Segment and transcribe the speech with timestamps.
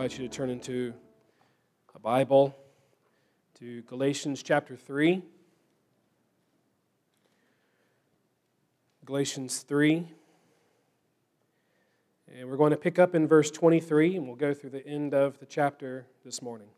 [0.00, 0.94] Invite you to turn into
[1.94, 2.56] a Bible
[3.58, 5.20] to Galatians chapter 3.
[9.04, 10.08] Galatians 3.
[12.34, 15.12] And we're going to pick up in verse 23, and we'll go through the end
[15.12, 16.68] of the chapter this morning.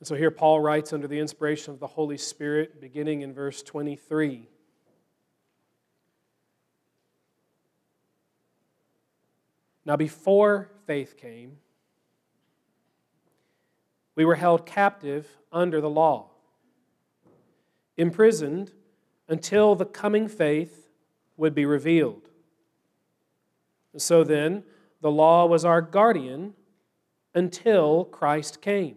[0.00, 3.62] And so here Paul writes under the inspiration of the Holy Spirit, beginning in verse
[3.62, 4.48] 23.
[9.86, 11.58] Now, before faith came,
[14.16, 16.30] we were held captive under the law,
[17.96, 18.72] imprisoned
[19.28, 20.88] until the coming faith
[21.36, 22.28] would be revealed.
[23.96, 24.64] So then,
[25.00, 26.54] the law was our guardian
[27.34, 28.96] until Christ came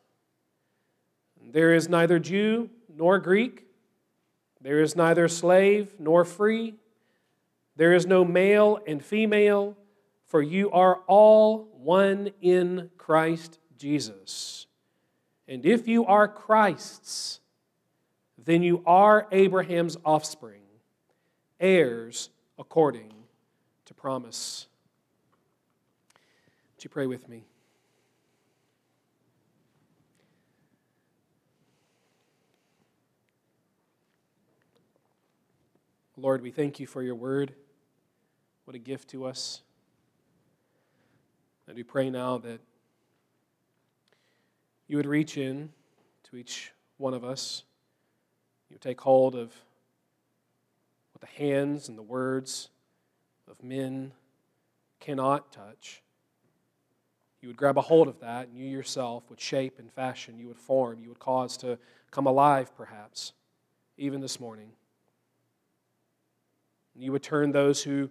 [1.51, 3.65] There is neither Jew nor Greek.
[4.61, 6.75] There is neither slave nor free.
[7.75, 9.75] There is no male and female,
[10.27, 14.67] for you are all one in Christ Jesus.
[15.47, 17.41] And if you are Christ's,
[18.37, 20.61] then you are Abraham's offspring,
[21.59, 23.11] heirs according
[23.85, 24.67] to promise.
[26.75, 27.43] Would you pray with me?
[36.21, 37.51] Lord, we thank you for your word.
[38.65, 39.63] What a gift to us.
[41.65, 42.61] And we pray now that
[44.87, 45.69] you would reach in
[46.25, 47.63] to each one of us.
[48.69, 49.51] You would take hold of
[51.11, 52.69] what the hands and the words
[53.49, 54.11] of men
[54.99, 56.03] cannot touch.
[57.41, 60.47] You would grab a hold of that, and you yourself would shape and fashion, you
[60.49, 61.79] would form, you would cause to
[62.11, 63.33] come alive, perhaps,
[63.97, 64.73] even this morning.
[66.95, 68.09] You would turn those who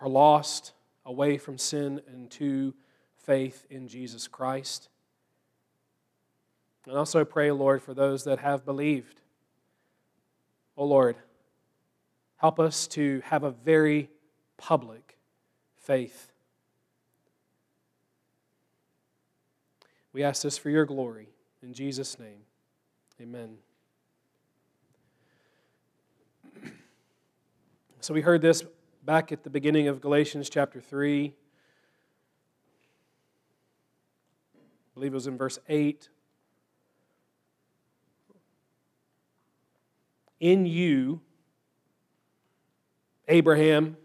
[0.00, 0.72] are lost
[1.04, 2.74] away from sin and to
[3.16, 4.88] faith in Jesus Christ.
[6.86, 9.20] And also pray, Lord, for those that have believed.
[10.76, 11.16] Oh Lord,
[12.36, 14.10] help us to have a very
[14.56, 15.18] public
[15.76, 16.32] faith.
[20.12, 21.28] We ask this for your glory.
[21.62, 22.42] In Jesus' name,
[23.20, 23.58] amen.
[28.02, 28.64] So we heard this
[29.04, 31.32] back at the beginning of Galatians chapter 3.
[34.56, 34.58] I
[34.92, 36.08] believe it was in verse 8.
[40.40, 41.20] In you,
[43.28, 43.96] Abraham,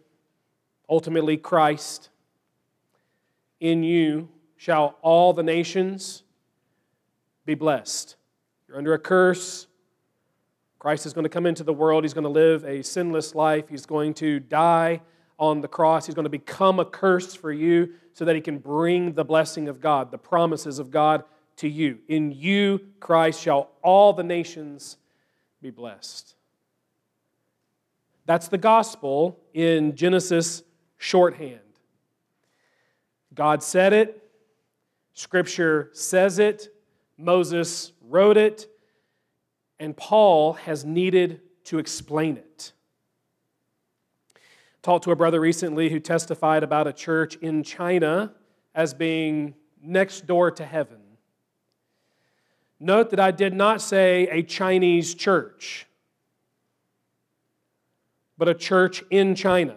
[0.88, 2.10] ultimately Christ,
[3.60, 6.22] in you shall all the nations
[7.48, 8.16] be blessed.
[8.68, 9.67] You're under a curse.
[10.80, 12.04] Christ is going to come into the world.
[12.04, 13.70] He's going to live a sinless life.
[13.70, 15.02] He's going to die
[15.40, 16.06] on the cross.
[16.06, 19.68] He's going to become a curse for you so that he can bring the blessing
[19.68, 21.24] of God, the promises of God
[21.58, 22.00] to you.
[22.08, 24.98] In you, Christ, shall all the nations
[25.62, 26.36] be blessed.
[28.26, 30.64] That's the gospel in Genesis
[30.98, 31.60] shorthand.
[33.34, 34.24] God said it,
[35.14, 36.70] Scripture says it,
[37.18, 38.68] Moses wrote it,
[39.80, 42.72] and Paul has needed to explain it.
[44.82, 48.34] Talked to a brother recently who testified about a church in China
[48.74, 51.00] as being next door to heaven.
[52.80, 55.88] Note that I did not say a Chinese church,
[58.38, 59.76] but a church in China.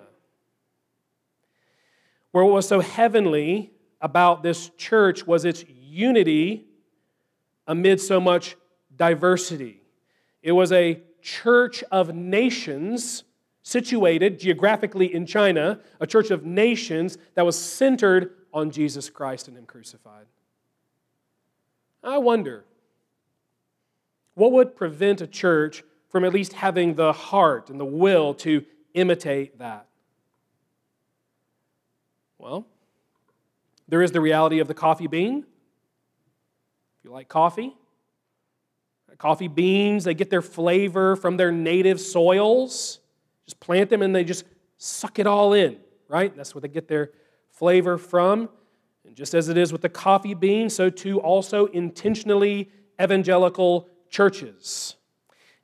[2.33, 6.67] Where what was so heavenly about this church was its unity
[7.67, 8.57] amid so much
[8.95, 9.80] diversity.
[10.43, 13.25] It was a church of nations
[13.63, 19.57] situated geographically in China, a church of nations that was centered on Jesus Christ and
[19.57, 20.27] Him crucified.
[22.03, 22.65] I wonder
[24.35, 28.65] what would prevent a church from at least having the heart and the will to
[28.95, 29.87] imitate that?
[32.39, 32.67] Well,
[33.89, 35.45] there is the reality of the coffee bean.
[36.99, 37.75] If you like coffee,
[39.21, 43.01] coffee beans, they get their flavor from their native soils.
[43.45, 44.45] Just plant them and they just
[44.79, 45.77] suck it all in,
[46.09, 46.35] right?
[46.35, 47.11] That's where they get their
[47.51, 48.49] flavor from.
[49.05, 52.71] And just as it is with the coffee bean, so too also intentionally
[53.01, 54.97] evangelical churches.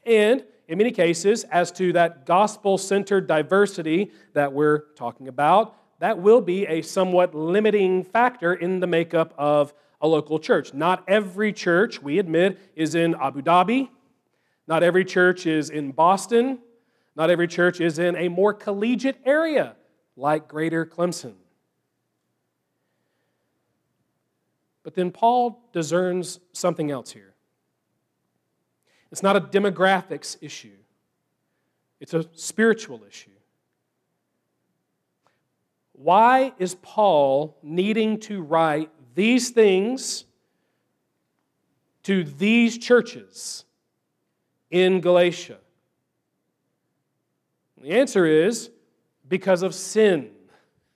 [0.04, 6.18] And in many cases, as to that gospel centered diversity that we're talking about, that
[6.18, 10.74] will be a somewhat limiting factor in the makeup of a local church.
[10.74, 13.88] Not every church, we admit, is in Abu Dhabi.
[14.66, 16.58] Not every church is in Boston.
[17.14, 19.74] Not every church is in a more collegiate area
[20.16, 21.34] like Greater Clemson.
[24.82, 27.34] But then Paul discerns something else here.
[29.10, 30.76] It's not a demographics issue,
[32.00, 33.30] it's a spiritual issue.
[35.92, 40.26] Why is Paul needing to write these things
[42.04, 43.64] to these churches
[44.70, 45.56] in Galatia?
[47.82, 48.70] The answer is
[49.26, 50.30] because of sin.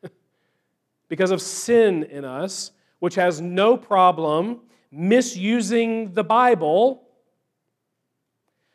[1.09, 2.71] because of sin in us,
[3.01, 4.61] which has no problem
[4.93, 7.03] misusing the Bible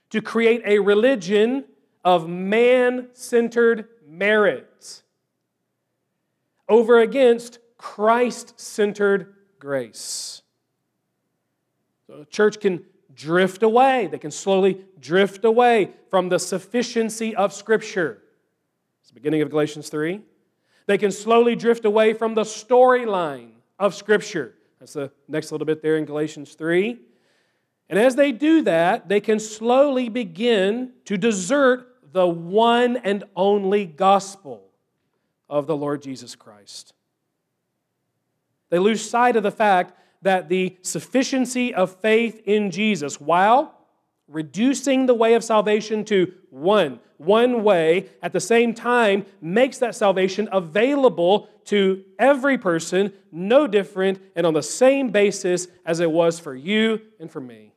[0.09, 1.65] to create a religion
[2.03, 5.03] of man centered merit
[6.67, 10.41] over against Christ centered grace.
[12.07, 12.83] So a church can
[13.13, 14.07] drift away.
[14.07, 18.23] They can slowly drift away from the sufficiency of Scripture.
[19.01, 20.19] It's the beginning of Galatians 3.
[20.87, 24.55] They can slowly drift away from the storyline of Scripture.
[24.79, 26.99] That's the next little bit there in Galatians 3.
[27.87, 33.85] And as they do that, they can slowly begin to desert the one and only
[33.85, 34.63] gospel
[35.47, 36.94] of the Lord Jesus Christ.
[38.69, 43.73] They lose sight of the fact that the sufficiency of faith in Jesus, while
[44.27, 49.95] reducing the way of salvation to one, one way, at the same time makes that
[49.95, 56.39] salvation available to every person, no different and on the same basis as it was
[56.39, 57.75] for you and for me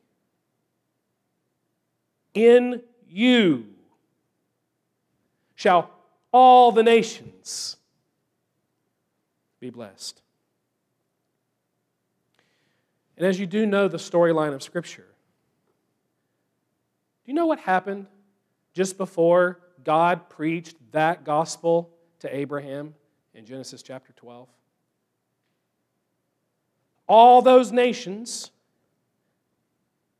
[2.33, 3.65] in you
[5.55, 5.89] shall
[6.31, 7.77] all the nations
[9.59, 10.18] be blessed.
[13.19, 15.05] And as you do know the storyline of Scripture,
[17.25, 18.07] do you know what happened
[18.73, 21.89] just before God preached that gospel
[22.19, 22.95] to Abraham
[23.33, 24.47] in Genesis chapter 12?
[27.07, 28.51] All those nations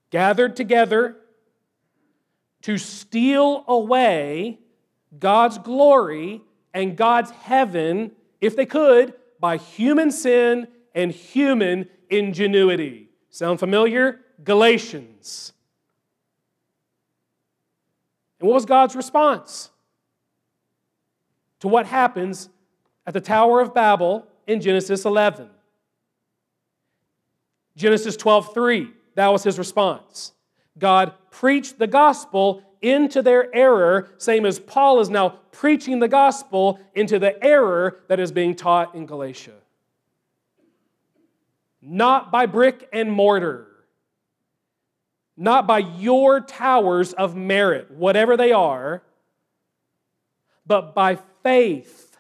[0.10, 1.16] gathered together
[2.64, 4.60] to steal away
[5.18, 6.42] God's glory
[6.74, 8.12] and God's heaven,
[8.42, 13.10] if they could, by human sin and human ingenuity.
[13.30, 14.22] Sound familiar?
[14.44, 15.54] Galatians.
[18.40, 19.70] And what was God's response
[21.60, 22.50] to what happens
[23.06, 25.50] at the Tower of Babel in Genesis 11?
[27.76, 28.94] Genesis 12:3.
[29.16, 30.34] That was his response.
[30.78, 36.80] God preached the gospel into their error, same as Paul is now preaching the gospel
[36.96, 39.56] into the error that is being taught in Galatia.
[41.82, 43.68] Not by brick and mortar,
[45.38, 49.02] not by your towers of merit, whatever they are,
[50.66, 52.18] but by faith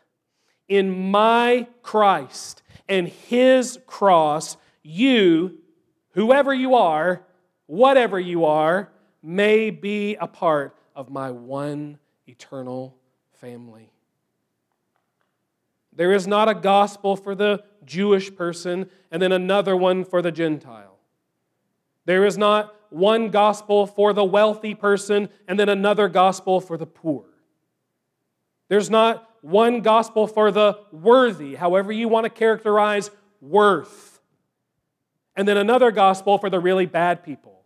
[0.69, 5.57] in my Christ and his cross, you,
[6.11, 7.25] whoever you are,
[7.65, 8.89] whatever you are,
[9.21, 12.95] may be a part of my one eternal
[13.41, 13.91] family.
[15.93, 20.31] There is not a gospel for the Jewish person and then another one for the
[20.31, 20.97] Gentile.
[22.05, 26.85] There is not one gospel for the wealthy person and then another gospel for the
[26.85, 27.25] poor.
[28.67, 33.09] There's not one gospel for the worthy, however you want to characterize
[33.41, 34.19] worth,
[35.35, 37.63] and then another gospel for the really bad people.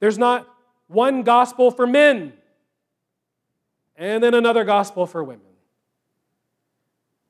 [0.00, 0.48] There's not
[0.88, 2.32] one gospel for men
[3.96, 5.53] and then another gospel for women.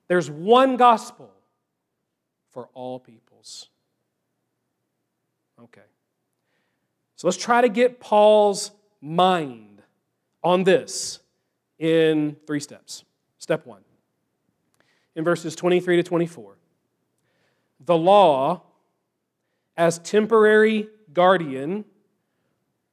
[0.09, 1.31] There's one gospel
[2.51, 3.69] for all peoples.
[5.63, 5.81] Okay.
[7.17, 8.71] So let's try to get Paul's
[9.01, 9.83] mind
[10.43, 11.21] on this
[11.79, 13.05] in three steps.
[13.39, 13.83] Step one,
[15.15, 16.57] in verses 23 to 24,
[17.85, 18.63] the law
[19.77, 21.85] as temporary guardian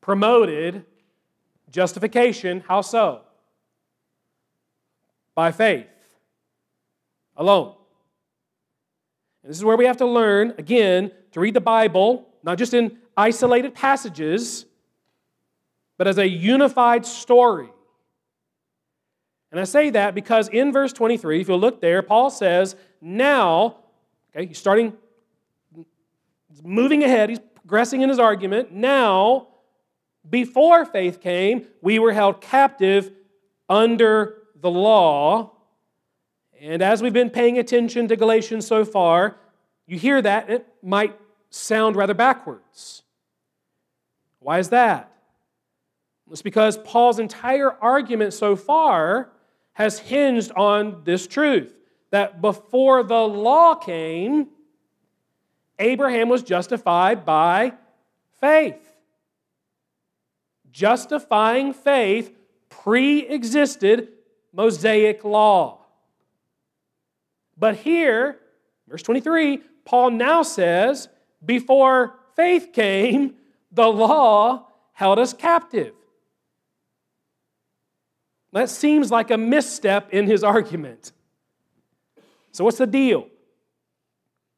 [0.02, 0.86] promoted
[1.70, 2.64] justification.
[2.68, 3.22] How so?
[5.36, 5.88] By faith
[7.42, 7.74] alone.
[9.44, 12.74] And this is where we have to learn, again, to read the Bible, not just
[12.74, 14.66] in isolated passages,
[15.98, 17.70] but as a unified story.
[19.52, 23.78] And I say that because in verse 23, if you look there, Paul says, Now,
[24.34, 24.94] okay, he's starting,
[25.76, 28.72] he's moving ahead, he's progressing in his argument.
[28.72, 29.48] Now,
[30.30, 33.12] before faith came, we were held captive
[33.68, 35.58] under the law.
[36.62, 39.36] And as we've been paying attention to Galatians so far,
[39.88, 43.02] you hear that, it might sound rather backwards.
[44.40, 45.12] Why is that?
[46.30, 49.32] It's because Paul's entire argument so far
[49.74, 51.74] has hinged on this truth
[52.12, 54.48] that before the law came,
[55.80, 57.74] Abraham was justified by
[58.40, 58.96] faith.
[60.72, 62.38] Justifying faith
[62.70, 64.10] pre existed
[64.54, 65.81] Mosaic law.
[67.62, 68.40] But here,
[68.88, 71.08] verse 23, Paul now says,
[71.46, 73.36] before faith came,
[73.72, 75.94] the law held us captive.
[78.52, 81.12] That seems like a misstep in his argument.
[82.52, 83.28] So, what's the deal?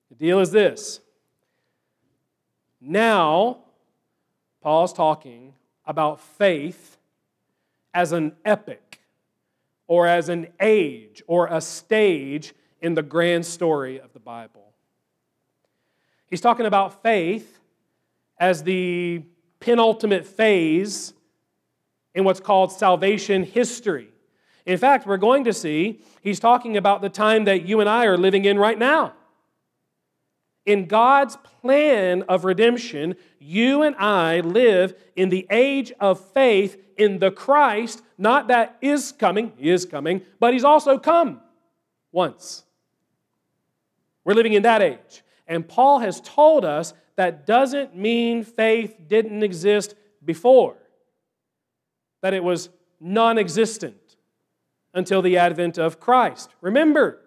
[0.10, 1.02] The deal is this.
[2.80, 3.66] Now,
[4.62, 5.56] Paul's talking
[5.86, 6.98] about faith
[7.94, 9.00] as an epoch
[9.88, 14.74] or as an age or a stage in the grand story of the Bible.
[16.30, 17.60] He's talking about faith
[18.38, 19.24] as the
[19.62, 21.14] penultimate phase
[22.14, 24.10] in what's called salvation history.
[24.66, 28.06] In fact, we're going to see he's talking about the time that you and I
[28.06, 29.14] are living in right now.
[30.66, 37.20] In God's plan of redemption, you and I live in the age of faith in
[37.20, 41.40] the Christ, not that is coming, he is coming, but he's also come
[42.12, 42.64] once.
[44.26, 45.24] We're living in that age.
[45.48, 50.78] And Paul has told us that doesn't mean faith didn't exist before
[52.22, 54.16] that it was non existent
[54.94, 56.50] until the advent of Christ.
[56.62, 57.20] Remember,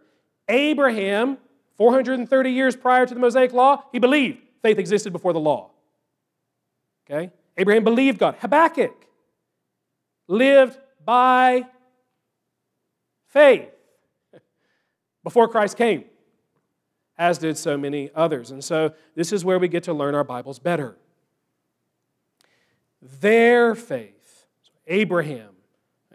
[0.49, 1.39] Abraham,
[1.75, 5.71] 430 years prior to the Mosaic Law, he believed faith existed before the law.
[7.09, 7.31] Okay?
[7.57, 8.37] Abraham believed God.
[8.41, 9.07] Habakkuk
[10.29, 11.67] lived by
[13.29, 13.69] faith
[15.23, 16.05] before Christ came,
[17.19, 18.51] as did so many others.
[18.51, 20.97] And so this is where we get to learn our Bibles better.
[23.21, 24.47] Their faith
[24.87, 25.51] Abraham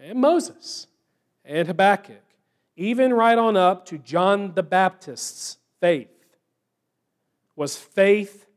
[0.02, 0.88] and Moses
[1.44, 2.24] and Habakkuk,
[2.76, 6.08] even right on up to John the Baptist's faith,
[7.56, 8.48] was faith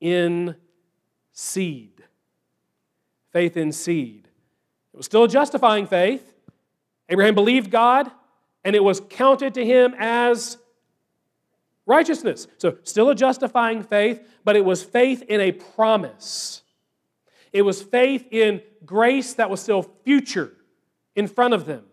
[0.00, 0.56] in
[1.32, 2.02] seed.
[3.32, 4.26] Faith in seed.
[4.94, 6.34] It was still justifying faith.
[7.08, 8.10] Abraham believed God,
[8.64, 10.56] and it was counted to him as
[11.88, 12.46] righteousness.
[12.58, 16.62] So, still a justifying faith, but it was faith in a promise.
[17.52, 20.52] It was faith in grace that was still future
[21.16, 21.84] in front of them.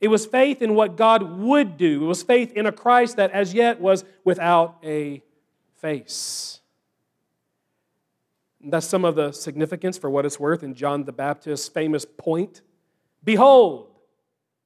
[0.00, 2.04] It was faith in what God would do.
[2.04, 5.22] It was faith in a Christ that as yet was without a
[5.76, 6.60] face.
[8.62, 12.04] And that's some of the significance for what it's worth in John the Baptist's famous
[12.04, 12.62] point.
[13.22, 13.88] Behold,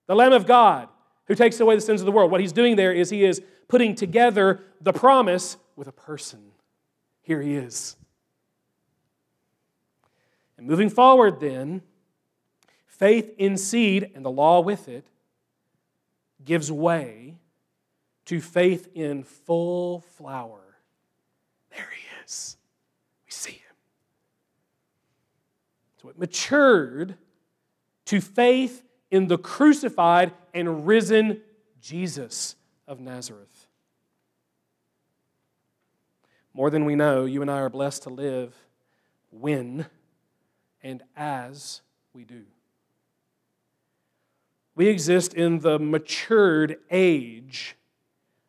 [0.06, 0.88] the Lamb of God
[1.26, 2.30] who takes away the sins of the world.
[2.30, 6.52] What he's doing there is he is putting together the promise with a person.
[7.22, 7.96] Here he is.
[10.56, 11.82] And moving forward, then,
[12.86, 15.06] faith in seed and the law with it
[16.44, 17.36] gives way
[18.26, 20.60] to faith in full flower.
[21.70, 22.56] There he is.
[23.26, 23.76] We see him.
[26.02, 27.16] So it matured
[28.06, 31.40] to faith in the crucified and risen
[31.80, 32.56] Jesus
[32.86, 33.68] of Nazareth.
[36.52, 38.54] More than we know, you and I are blessed to live
[39.30, 39.86] when
[40.82, 41.80] and as
[42.12, 42.44] we do.
[44.76, 47.76] We exist in the matured age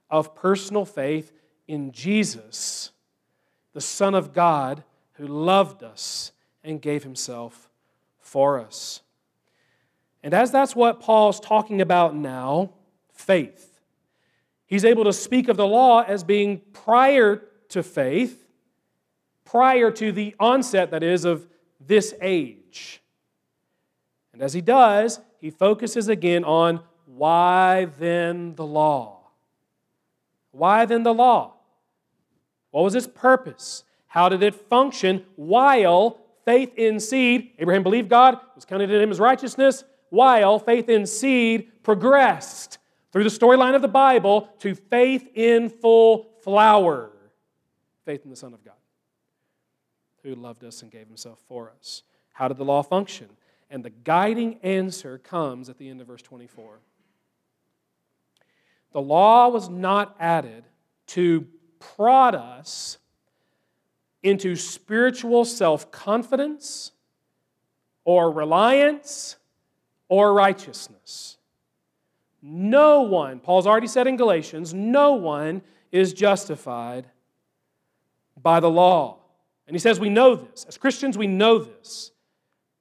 [0.10, 1.32] of personal faith
[1.68, 2.92] in Jesus,
[3.74, 6.32] the Son of God who loved us
[6.64, 7.70] and gave himself
[8.20, 9.02] for us.
[10.24, 12.72] And as that's what Paul's talking about now,
[13.14, 13.75] faith,
[14.66, 18.46] he's able to speak of the law as being prior to faith
[19.46, 21.48] prior to the onset, that is, of
[21.80, 23.02] this age.
[24.34, 29.20] And as he does, he focuses again on why then the law?
[30.52, 31.54] Why then the law?
[32.72, 33.84] What was its purpose?
[34.08, 39.12] How did it function while faith in seed, Abraham believed God, was counted to him
[39.12, 42.78] as righteousness, while faith in seed progressed
[43.16, 47.12] through the storyline of the Bible to faith in full flower,
[48.04, 48.74] faith in the Son of God,
[50.22, 52.04] who loved us and gave himself for us.
[52.34, 53.30] How did the law function?
[53.70, 56.80] And the guiding answer comes at the end of verse 24.
[58.92, 60.66] The law was not added
[61.08, 61.48] to
[61.80, 62.98] prod us
[64.24, 66.92] into spiritual self confidence
[68.04, 69.38] or reliance
[70.10, 71.38] or righteousness.
[72.48, 77.08] No one, Paul's already said in Galatians, no one is justified
[78.40, 79.18] by the law.
[79.66, 80.64] And he says we know this.
[80.66, 82.12] As Christians, we know this.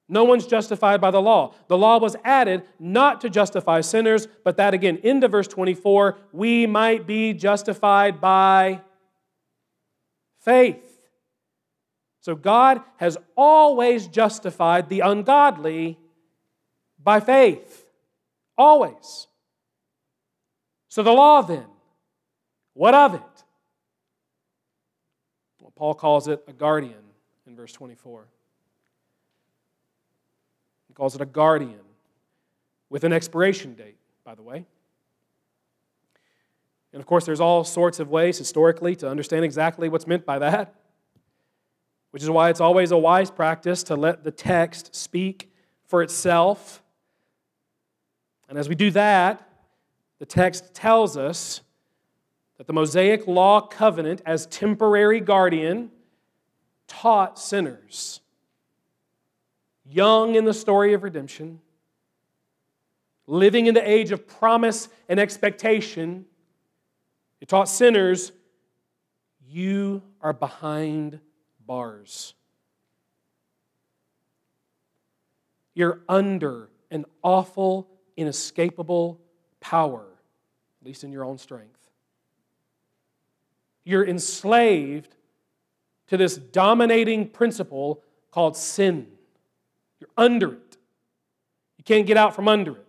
[0.07, 1.55] No one's justified by the law.
[1.67, 6.67] The law was added not to justify sinners, but that again, into verse 24, we
[6.67, 8.81] might be justified by
[10.41, 10.95] faith.
[12.21, 15.97] So God has always justified the ungodly
[17.03, 17.87] by faith.
[18.55, 19.25] Always.
[20.95, 21.65] So the law then,
[22.73, 23.43] what of it?
[25.59, 27.03] Well, Paul calls it a guardian
[27.45, 28.25] in verse 24.
[30.87, 31.81] He calls it a guardian
[32.89, 34.65] with an expiration date, by the way.
[36.93, 40.39] And of course, there's all sorts of ways historically to understand exactly what's meant by
[40.39, 40.75] that
[42.11, 45.51] which is why it's always a wise practice to let the text speak
[45.85, 46.81] for itself.
[48.47, 49.45] And as we do that,
[50.19, 51.61] the text tells us
[52.57, 55.91] that the Mosaic Law covenant, as temporary guardian,
[56.87, 58.21] taught sinners,
[59.85, 61.59] young in the story of redemption,
[63.27, 66.25] living in the age of promise and expectation,
[67.41, 68.31] it taught sinners,
[69.47, 71.19] you are behind
[71.65, 72.33] bars.
[75.73, 79.19] You're under an awful, inescapable
[79.65, 80.05] power,
[80.81, 81.89] at least in your own strength.
[83.83, 85.15] You're enslaved
[86.07, 89.07] to this dominating principle called sin.
[89.99, 90.77] You're under it.
[91.79, 92.87] You can't get out from under it.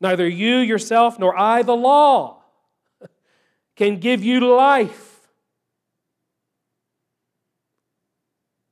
[0.00, 2.42] Neither you yourself nor I, the law,
[3.76, 5.06] can give you life.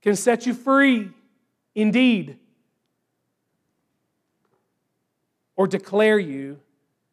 [0.01, 1.11] can set you free
[1.75, 2.39] indeed,
[5.55, 6.59] or declare you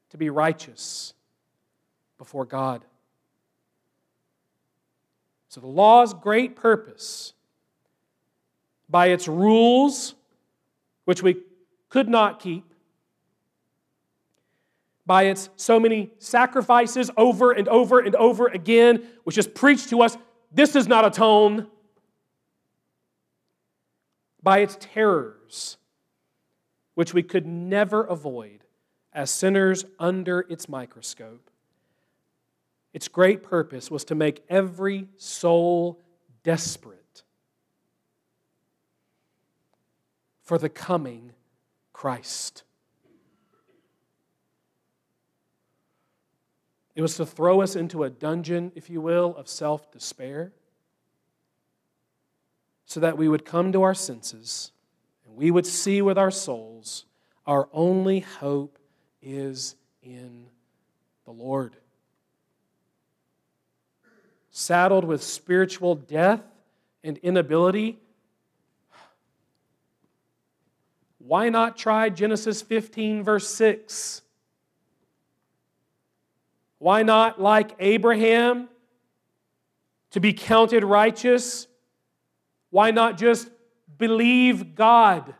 [0.09, 1.13] to be righteous
[2.17, 2.83] before God.
[5.49, 7.33] So, the law's great purpose,
[8.89, 10.15] by its rules,
[11.05, 11.37] which we
[11.89, 12.65] could not keep,
[15.05, 20.01] by its so many sacrifices over and over and over again, which is preached to
[20.01, 20.17] us
[20.51, 21.67] this does not atone
[24.41, 25.77] by its terrors,
[26.93, 28.64] which we could never avoid
[29.15, 31.49] as sinners under its microscope.
[32.93, 36.01] Its great purpose was to make every soul
[36.43, 37.23] desperate
[40.43, 41.31] for the coming
[41.93, 42.63] Christ.
[46.93, 50.53] It was to throw us into a dungeon, if you will, of self despair
[52.85, 54.71] so that we would come to our senses
[55.25, 57.05] and we would see with our souls
[57.45, 58.77] our only hope
[59.25, 60.45] is in
[61.25, 61.75] the Lord.
[64.51, 66.41] Saddled with spiritual death
[67.03, 67.99] and inability,
[71.17, 74.21] why not try Genesis 15, verse 6?
[76.77, 78.69] Why not, like Abraham,
[80.11, 81.67] to be counted righteous
[82.75, 83.49] why not just
[83.97, 85.33] believe God?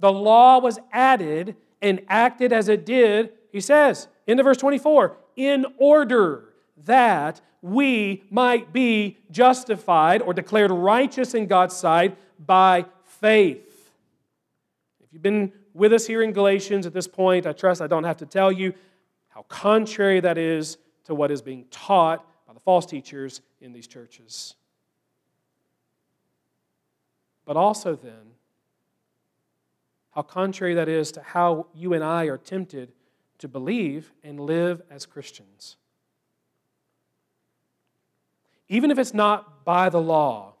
[0.00, 5.66] The law was added and acted as it did, he says, into verse 24, in
[5.78, 6.44] order
[6.84, 13.90] that we might be justified or declared righteous in God's sight by faith.
[15.02, 18.04] If you've been with us here in Galatians at this point, I trust I don't
[18.04, 18.74] have to tell you
[19.28, 23.86] how contrary that is to what is being taught by the false teachers in these
[23.86, 24.54] churches.
[27.44, 28.32] But also, then,
[30.14, 32.92] how contrary that is to how you and I are tempted
[33.38, 35.76] to believe and live as Christians.
[38.68, 40.54] even if it's not by the law,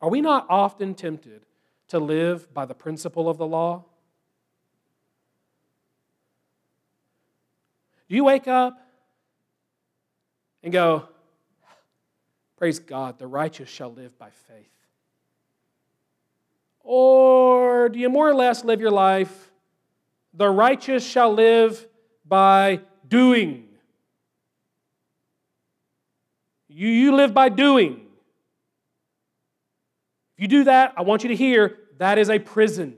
[0.00, 1.42] are we not often tempted
[1.88, 3.84] to live by the principle of the law?
[8.08, 8.78] Do you wake up
[10.62, 11.08] and go,
[12.56, 14.81] Praise God, the righteous shall live by faith?
[16.94, 19.50] Or do you more or less live your life,
[20.34, 21.88] the righteous shall live
[22.26, 23.66] by doing?
[26.68, 28.08] You, you live by doing.
[30.36, 32.94] If you do that, I want you to hear that is a prison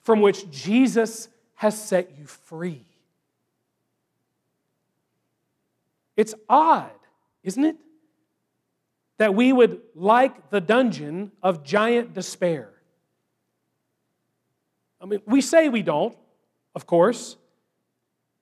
[0.00, 2.84] from which Jesus has set you free.
[6.16, 6.90] It's odd,
[7.44, 7.76] isn't it?
[9.18, 12.70] That we would like the dungeon of giant despair.
[15.00, 16.16] I mean, we say we don't,
[16.74, 17.36] of course,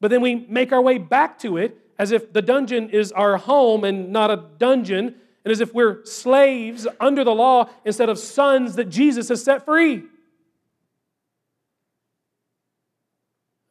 [0.01, 3.37] but then we make our way back to it as if the dungeon is our
[3.37, 8.19] home and not a dungeon, and as if we're slaves under the law instead of
[8.19, 10.05] sons that Jesus has set free.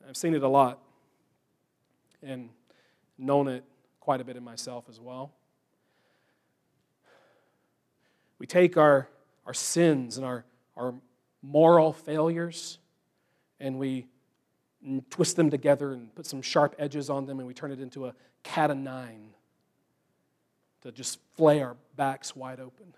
[0.08, 0.80] I've seen it a lot
[2.24, 2.50] and
[3.18, 3.63] known it
[4.00, 5.32] quite a bit in myself as well.
[8.39, 9.08] We take our,
[9.45, 10.45] our sins and our,
[10.76, 10.93] our
[11.41, 12.80] moral failures
[13.60, 14.08] and we
[15.10, 18.06] twist them together and put some sharp edges on them and we turn it into
[18.06, 19.30] a cat of nine
[20.82, 22.93] to just flay our backs wide open.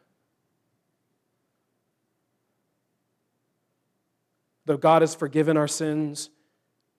[4.66, 6.30] Though God has forgiven our sins,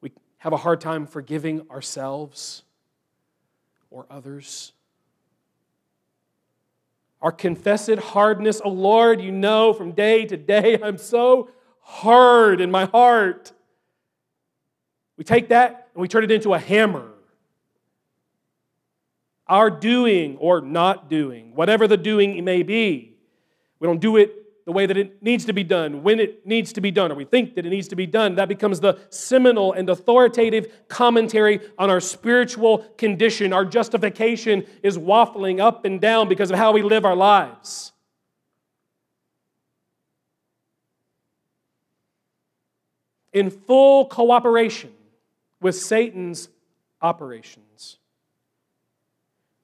[0.01, 2.62] we have a hard time forgiving ourselves
[3.90, 4.72] or others.
[7.20, 11.50] Our confessed hardness, oh Lord, you know from day to day, I'm so
[11.81, 13.52] hard in my heart.
[15.16, 17.11] We take that and we turn it into a hammer.
[19.48, 23.16] Our doing or not doing, whatever the doing may be,
[23.81, 24.35] we don't do it
[24.68, 27.14] the way that it needs to be done, when it needs to be done, or
[27.14, 28.35] we think that it needs to be done.
[28.35, 33.54] That becomes the seminal and authoritative commentary on our spiritual condition.
[33.54, 37.92] Our justification is waffling up and down because of how we live our lives.
[43.33, 44.92] In full cooperation
[45.62, 46.50] with Satan's
[47.00, 47.96] operations,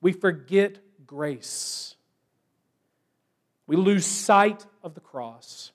[0.00, 1.93] we forget grace
[3.66, 5.72] we lose sight of the cross.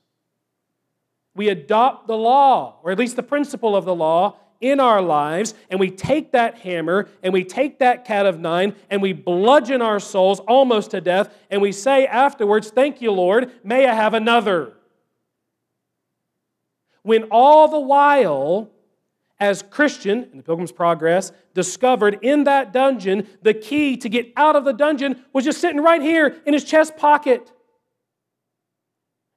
[1.36, 5.54] We adopt the law, or at least the principle of the law, in our lives,
[5.70, 9.82] and we take that hammer and we take that cat of nine and we bludgeon
[9.82, 14.14] our souls almost to death, and we say afterwards, Thank you, Lord, may I have
[14.14, 14.74] another.
[17.04, 18.70] When all the while,
[19.40, 24.58] as Christian in the Pilgrim's Progress discovered in that dungeon, the key to get out
[24.58, 27.50] of the dungeon was just sitting right here in his chest pocket.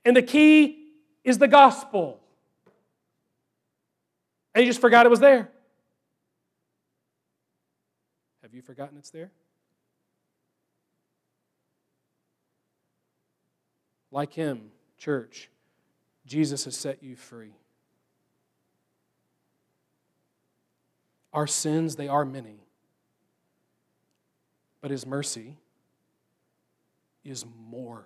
[0.04, 0.88] And the key
[1.24, 2.20] is the gospel.
[4.54, 5.50] And you just forgot it was there.
[8.42, 9.30] Have you forgotten it's there?
[14.10, 15.48] Like him, church,
[16.26, 17.54] Jesus has set you free.
[21.32, 22.60] Our sins, they are many,
[24.82, 25.56] but his mercy
[27.24, 28.04] is more.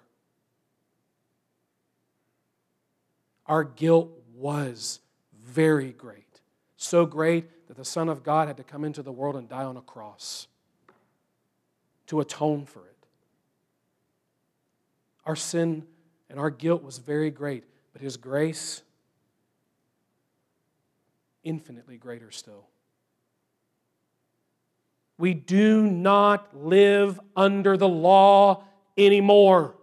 [3.49, 5.01] Our guilt was
[5.33, 6.41] very great.
[6.77, 9.65] So great that the Son of God had to come into the world and die
[9.65, 10.47] on a cross
[12.07, 13.07] to atone for it.
[15.25, 15.85] Our sin
[16.29, 18.83] and our guilt was very great, but His grace,
[21.43, 22.67] infinitely greater still.
[25.19, 28.65] We do not live under the law
[28.99, 29.75] anymore.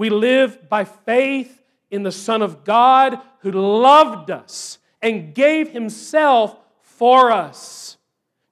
[0.00, 6.56] We live by faith in the Son of God who loved us and gave himself
[6.80, 7.98] for us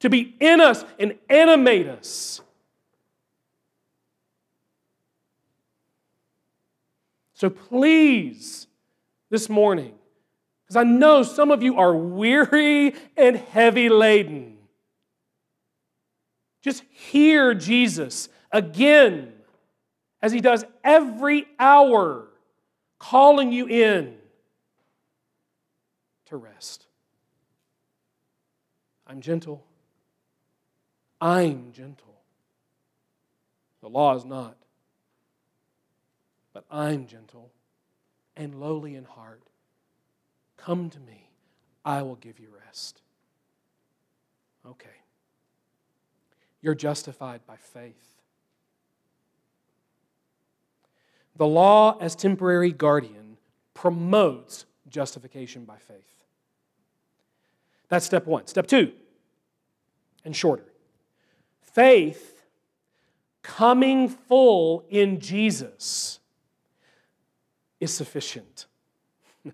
[0.00, 2.42] to be in us and animate us.
[7.32, 8.66] So please,
[9.30, 9.94] this morning,
[10.66, 14.58] because I know some of you are weary and heavy laden,
[16.61, 19.32] just hear Jesus again
[20.20, 22.28] as he does every hour,
[22.98, 24.16] calling you in
[26.26, 26.87] to rest.
[29.07, 29.64] I'm gentle.
[31.20, 32.20] I'm gentle.
[33.81, 34.57] The law is not.
[36.52, 37.50] But I'm gentle
[38.37, 39.42] and lowly in heart.
[40.57, 41.31] Come to me,
[41.85, 43.00] I will give you rest.
[44.66, 44.90] Okay.
[46.61, 48.17] you're justified by faith.
[51.38, 53.38] The law, as temporary guardian,
[53.72, 56.24] promotes justification by faith.
[57.88, 58.46] That's step one.
[58.46, 58.92] Step two,
[60.24, 60.64] and shorter
[61.62, 62.42] faith
[63.42, 66.18] coming full in Jesus
[67.79, 68.66] is sufficient.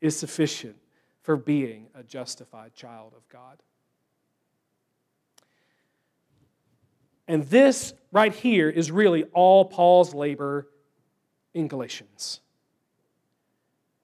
[0.00, 0.76] is sufficient
[1.20, 3.62] for being a justified child of God.
[7.28, 10.68] And this right here is really all Paul's labor
[11.56, 12.40] in Galatians.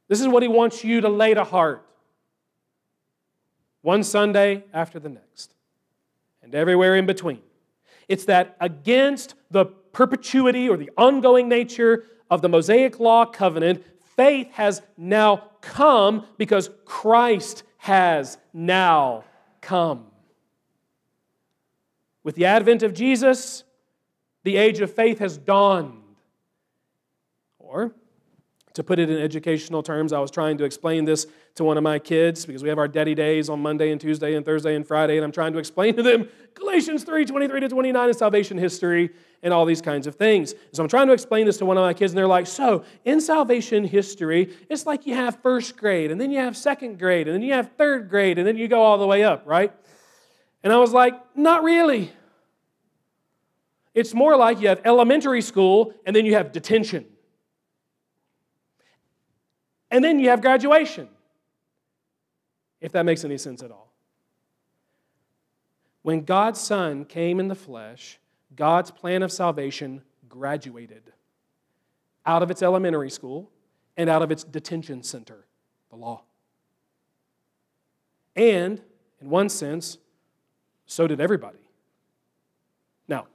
[0.08, 1.86] This is what he wants you to lay to heart.
[3.82, 5.54] One Sunday after the next,
[6.42, 7.42] and everywhere in between.
[8.08, 13.84] It's that against the perpetuity or the ongoing nature of the Mosaic Law covenant,
[14.16, 19.24] faith has now come because Christ has now
[19.60, 20.06] come.
[22.24, 23.64] With the advent of Jesus,
[24.44, 26.01] the age of faith has dawned.
[27.72, 27.94] Or,
[28.74, 31.82] to put it in educational terms, I was trying to explain this to one of
[31.82, 34.86] my kids because we have our daddy days on Monday and Tuesday and Thursday and
[34.86, 38.58] Friday, and I'm trying to explain to them Galatians 3 23 to 29 and salvation
[38.58, 39.08] history
[39.42, 40.54] and all these kinds of things.
[40.72, 42.84] So I'm trying to explain this to one of my kids, and they're like, So,
[43.06, 47.26] in salvation history, it's like you have first grade, and then you have second grade,
[47.26, 49.72] and then you have third grade, and then you go all the way up, right?
[50.62, 52.12] And I was like, Not really.
[53.94, 57.06] It's more like you have elementary school, and then you have detention.
[59.92, 61.08] And then you have graduation
[62.82, 63.90] if that makes any sense at all.
[66.02, 68.18] When God's Son came in the flesh,
[68.54, 71.12] God's plan of salvation graduated
[72.26, 73.50] out of its elementary school
[73.96, 75.46] and out of its detention center,
[75.90, 76.22] the law.
[78.34, 78.80] And,
[79.20, 79.98] in one sense,
[80.86, 81.58] so did everybody.
[83.06, 83.26] Now,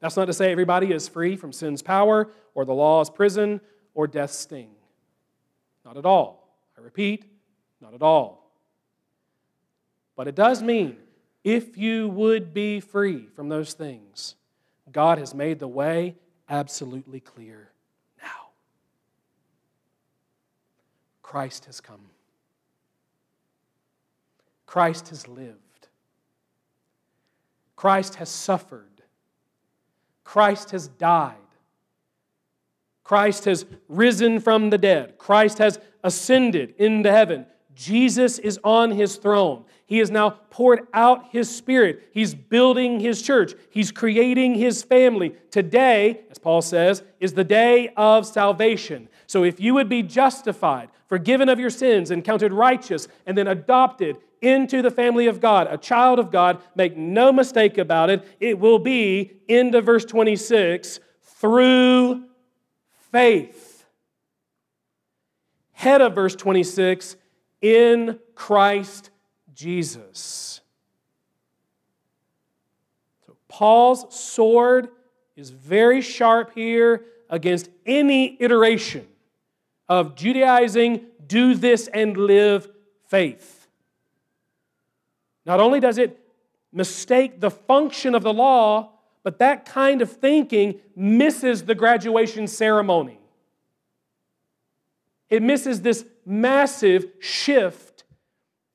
[0.00, 3.60] that's not to say everybody is free from sin's power or the law's prison
[3.94, 4.70] or death's sting.
[5.84, 6.56] Not at all.
[6.78, 7.24] I repeat,
[7.80, 8.50] not at all.
[10.16, 10.96] But it does mean
[11.42, 14.34] if you would be free from those things,
[14.90, 16.16] God has made the way
[16.48, 17.70] absolutely clear
[18.22, 18.48] now.
[21.22, 22.10] Christ has come.
[24.66, 25.58] Christ has lived.
[27.76, 29.02] Christ has suffered.
[30.22, 31.36] Christ has died.
[33.04, 35.18] Christ has risen from the dead.
[35.18, 37.46] Christ has ascended into heaven.
[37.74, 39.64] Jesus is on his throne.
[39.86, 42.08] He has now poured out his spirit.
[42.12, 43.52] He's building his church.
[43.70, 45.34] He's creating his family.
[45.50, 49.08] Today, as Paul says, is the day of salvation.
[49.26, 53.48] So if you would be justified, forgiven of your sins, and counted righteous, and then
[53.48, 58.24] adopted into the family of God, a child of God, make no mistake about it,
[58.40, 62.24] it will be, into verse 26, through
[63.14, 63.86] faith.
[65.70, 67.14] Head of verse 26,
[67.62, 69.10] in Christ
[69.54, 70.60] Jesus.
[73.24, 74.88] So Paul's sword
[75.36, 79.06] is very sharp here against any iteration
[79.88, 82.68] of Judaizing, do this and live
[83.06, 83.68] faith.
[85.46, 86.18] Not only does it
[86.72, 88.93] mistake the function of the law,
[89.24, 93.18] but that kind of thinking misses the graduation ceremony.
[95.28, 98.04] It misses this massive shift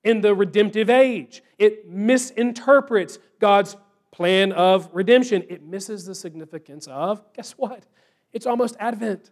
[0.03, 1.43] in the redemptive age.
[1.57, 3.77] It misinterprets God's
[4.11, 5.45] plan of redemption.
[5.49, 7.85] It misses the significance of, guess what?
[8.33, 9.29] It's almost Advent.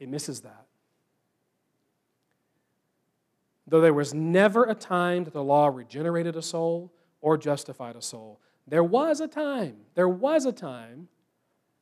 [0.00, 0.66] It misses that.
[3.66, 8.02] Though there was never a time that the law regenerated a soul or justified a
[8.02, 11.08] soul, there was a time, there was a time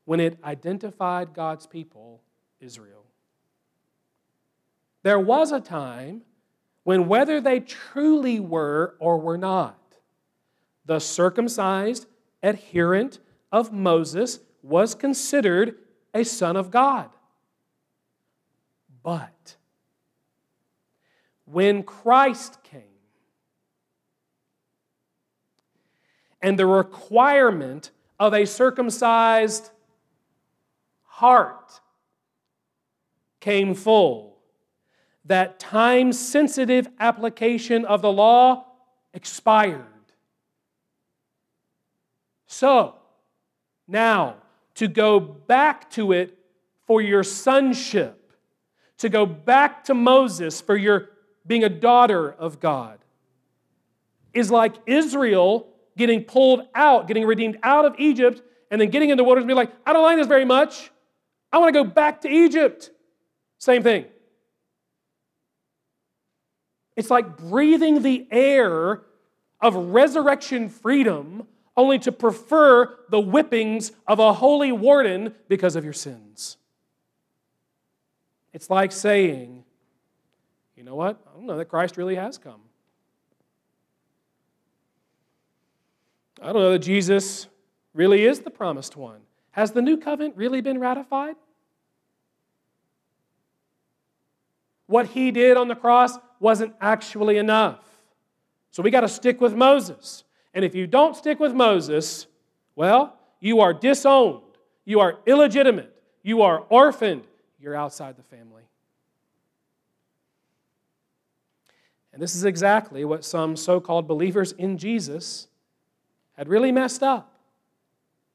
[0.04, 2.22] when it identified God's people,
[2.60, 3.04] Israel.
[5.02, 6.22] There was a time
[6.84, 9.78] when, whether they truly were or were not,
[10.84, 12.06] the circumcised
[12.42, 13.18] adherent
[13.50, 15.76] of Moses was considered
[16.14, 17.10] a son of God.
[19.02, 19.56] But
[21.44, 22.82] when Christ came,
[26.42, 29.70] and the requirement of a circumcised
[31.04, 31.80] heart
[33.40, 34.36] came full,
[35.24, 38.66] that time sensitive application of the law
[39.14, 39.84] expired.
[42.46, 42.94] So,
[43.88, 44.36] now,
[44.74, 46.36] to go back to it
[46.86, 48.32] for your sonship,
[48.98, 51.10] to go back to Moses for your
[51.46, 52.98] being a daughter of God,
[54.32, 59.20] is like Israel getting pulled out, getting redeemed out of Egypt, and then getting into
[59.20, 60.90] the wilderness and be like, I don't like this very much.
[61.52, 62.90] I want to go back to Egypt.
[63.58, 64.04] Same thing.
[66.96, 69.02] It's like breathing the air
[69.60, 75.92] of resurrection freedom only to prefer the whippings of a holy warden because of your
[75.92, 76.56] sins.
[78.52, 79.64] It's like saying,
[80.74, 81.20] you know what?
[81.28, 82.60] I don't know that Christ really has come.
[86.40, 87.48] I don't know that Jesus
[87.94, 89.20] really is the promised one.
[89.52, 91.36] Has the new covenant really been ratified?
[94.86, 97.82] What he did on the cross wasn't actually enough.
[98.70, 100.24] So we got to stick with Moses.
[100.52, 102.26] And if you don't stick with Moses,
[102.74, 104.42] well, you are disowned,
[104.84, 107.26] you are illegitimate, you are orphaned,
[107.60, 108.62] you're outside the family.
[112.12, 115.48] And this is exactly what some so called believers in Jesus
[116.36, 117.32] had really messed up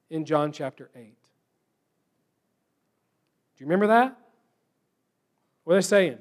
[0.09, 1.01] in John chapter 8.
[1.03, 1.09] Do
[3.57, 4.17] you remember that?
[5.63, 6.17] What are they saying?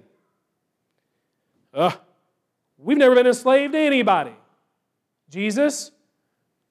[1.73, 1.99] Ugh,
[2.79, 4.35] we've never been enslaved to anybody.
[5.31, 5.91] Jesus,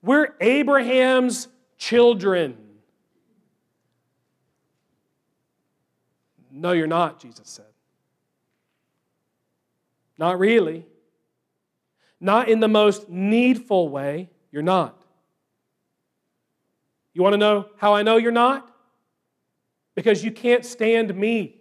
[0.02, 2.58] we're Abraham's children.
[6.52, 7.66] No, you're not, Jesus said.
[10.18, 10.86] Not really.
[12.20, 14.30] Not in the most needful way.
[14.52, 14.99] You're not.
[17.20, 18.66] You want to know how I know you're not?
[19.94, 21.60] Because you can't stand me.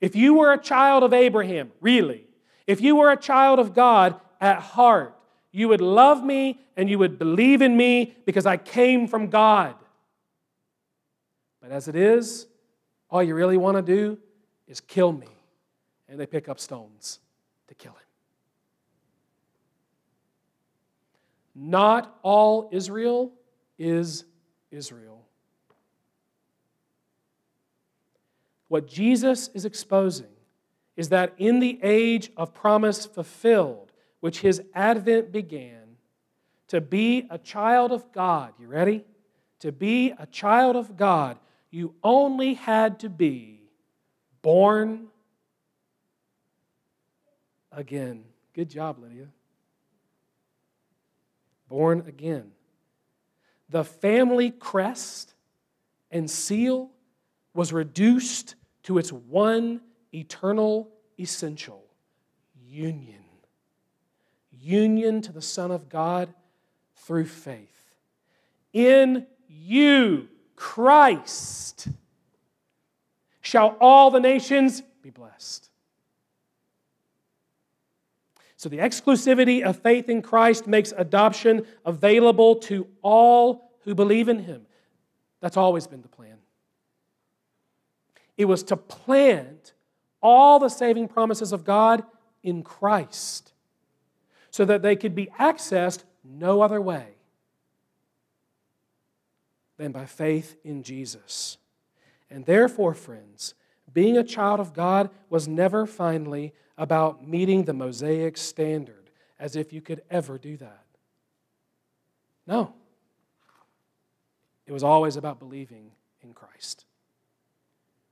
[0.00, 2.24] If you were a child of Abraham, really,
[2.68, 5.16] if you were a child of God at heart,
[5.50, 9.74] you would love me and you would believe in me because I came from God.
[11.60, 12.46] But as it is,
[13.10, 14.18] all you really want to do
[14.68, 15.26] is kill me.
[16.08, 17.18] And they pick up stones
[17.66, 18.02] to kill him.
[21.54, 23.32] Not all Israel
[23.78, 24.24] is
[24.70, 25.26] Israel.
[28.68, 30.28] What Jesus is exposing
[30.96, 35.96] is that in the age of promise fulfilled, which his advent began,
[36.68, 39.04] to be a child of God, you ready?
[39.60, 41.38] To be a child of God,
[41.70, 43.60] you only had to be
[44.40, 45.08] born
[47.70, 48.24] again.
[48.54, 49.28] Good job, Lydia.
[51.72, 52.50] Born again.
[53.70, 55.32] The family crest
[56.10, 56.90] and seal
[57.54, 59.80] was reduced to its one
[60.12, 61.82] eternal essential
[62.62, 63.24] union.
[64.50, 66.34] Union to the Son of God
[66.94, 67.94] through faith.
[68.74, 71.88] In you, Christ,
[73.40, 75.70] shall all the nations be blessed.
[78.62, 84.38] So, the exclusivity of faith in Christ makes adoption available to all who believe in
[84.38, 84.66] Him.
[85.40, 86.36] That's always been the plan.
[88.36, 89.72] It was to plant
[90.22, 92.04] all the saving promises of God
[92.44, 93.52] in Christ
[94.52, 97.16] so that they could be accessed no other way
[99.76, 101.58] than by faith in Jesus.
[102.30, 103.54] And therefore, friends,
[103.92, 109.72] being a child of God was never finally about meeting the Mosaic standard, as if
[109.72, 110.84] you could ever do that.
[112.46, 112.74] No.
[114.66, 116.86] It was always about believing in Christ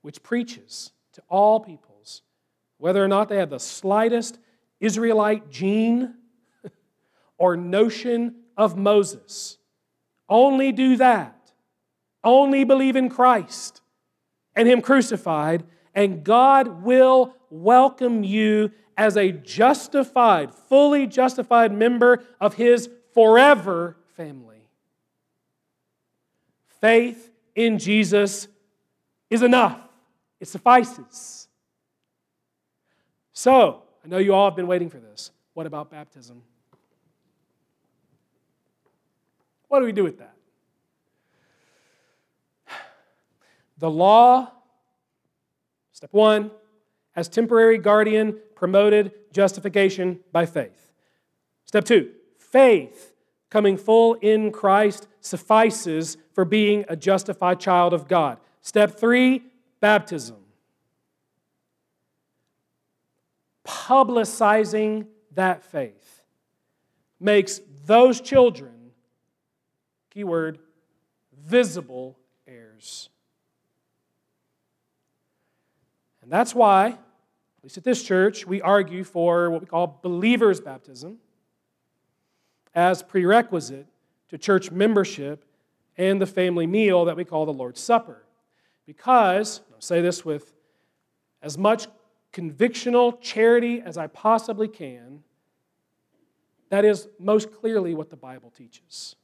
[0.02, 2.22] which preaches to all peoples,
[2.78, 4.38] whether or not they have the slightest
[4.80, 6.14] Israelite gene
[7.38, 9.58] or notion of Moses.
[10.28, 11.52] Only do that.
[12.22, 13.80] Only believe in Christ
[14.54, 22.54] and Him crucified, and God will welcome you as a justified, fully justified member of
[22.54, 24.68] His forever family.
[26.80, 28.48] Faith in Jesus
[29.28, 29.78] is enough.
[30.38, 31.48] It suffices.
[33.32, 35.30] So, I know you all have been waiting for this.
[35.54, 36.42] What about baptism?
[39.68, 40.34] What do we do with that?
[43.78, 44.52] The law,
[45.92, 46.50] step one,
[47.16, 50.92] as temporary guardian promoted justification by faith.
[51.64, 53.12] Step two, faith
[53.50, 58.38] coming full in Christ suffices for being a justified child of God.
[58.60, 59.42] Step three,
[59.80, 60.36] baptism.
[63.66, 66.22] Publicizing that faith
[67.18, 68.92] makes those children,
[70.10, 70.58] keyword,
[71.36, 73.09] visible heirs.
[76.30, 76.96] And that's why, at
[77.64, 81.18] least at this church, we argue for what we call believer's baptism
[82.72, 83.88] as prerequisite
[84.28, 85.44] to church membership
[85.96, 88.22] and the family meal that we call the Lord's Supper.
[88.86, 90.52] Because, I'll say this with
[91.42, 91.88] as much
[92.32, 95.24] convictional charity as I possibly can,
[96.68, 99.16] that is most clearly what the Bible teaches.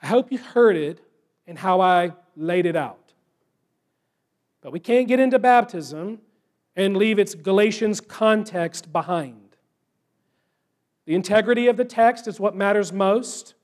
[0.00, 1.03] I hope you heard it
[1.46, 3.12] and how I laid it out.
[4.60, 6.20] But we can't get into baptism
[6.76, 9.56] and leave its Galatians context behind.
[11.06, 13.54] The integrity of the text is what matters most.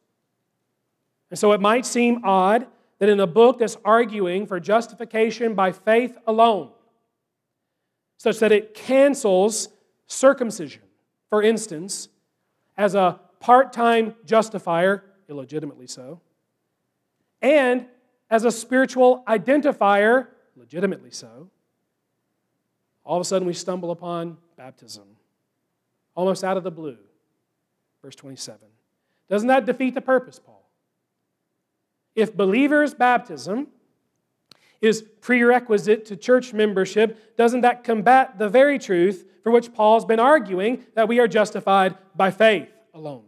[1.30, 2.66] And so it might seem odd
[2.98, 6.70] that in a book that's arguing for justification by faith alone,
[8.18, 9.68] such that it cancels
[10.06, 10.82] circumcision,
[11.30, 12.08] for instance,
[12.76, 16.20] as a part time justifier, illegitimately so,
[17.42, 17.86] and
[18.28, 21.50] as a spiritual identifier, legitimately so,
[23.04, 25.04] all of a sudden we stumble upon baptism,
[26.14, 26.98] almost out of the blue.
[28.02, 28.60] Verse 27.
[29.28, 30.68] Doesn't that defeat the purpose, Paul?
[32.14, 33.68] If believers' baptism
[34.80, 40.20] is prerequisite to church membership, doesn't that combat the very truth for which Paul's been
[40.20, 43.24] arguing that we are justified by faith alone?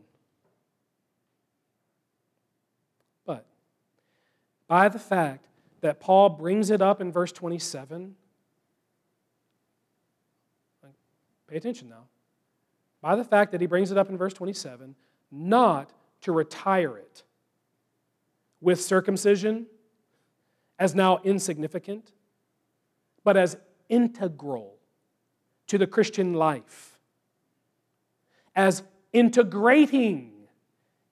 [3.24, 3.46] But
[4.72, 5.48] by the fact
[5.82, 8.14] that Paul brings it up in verse 27,
[11.46, 12.04] pay attention now.
[13.02, 14.94] By the fact that he brings it up in verse 27,
[15.30, 15.92] not
[16.22, 17.22] to retire it
[18.62, 19.66] with circumcision
[20.78, 22.10] as now insignificant,
[23.24, 23.58] but as
[23.90, 24.76] integral
[25.66, 26.98] to the Christian life,
[28.56, 30.32] as integrating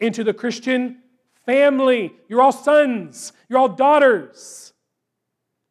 [0.01, 1.03] into the Christian
[1.47, 2.13] family.
[2.29, 4.73] You're all sons, you're all daughters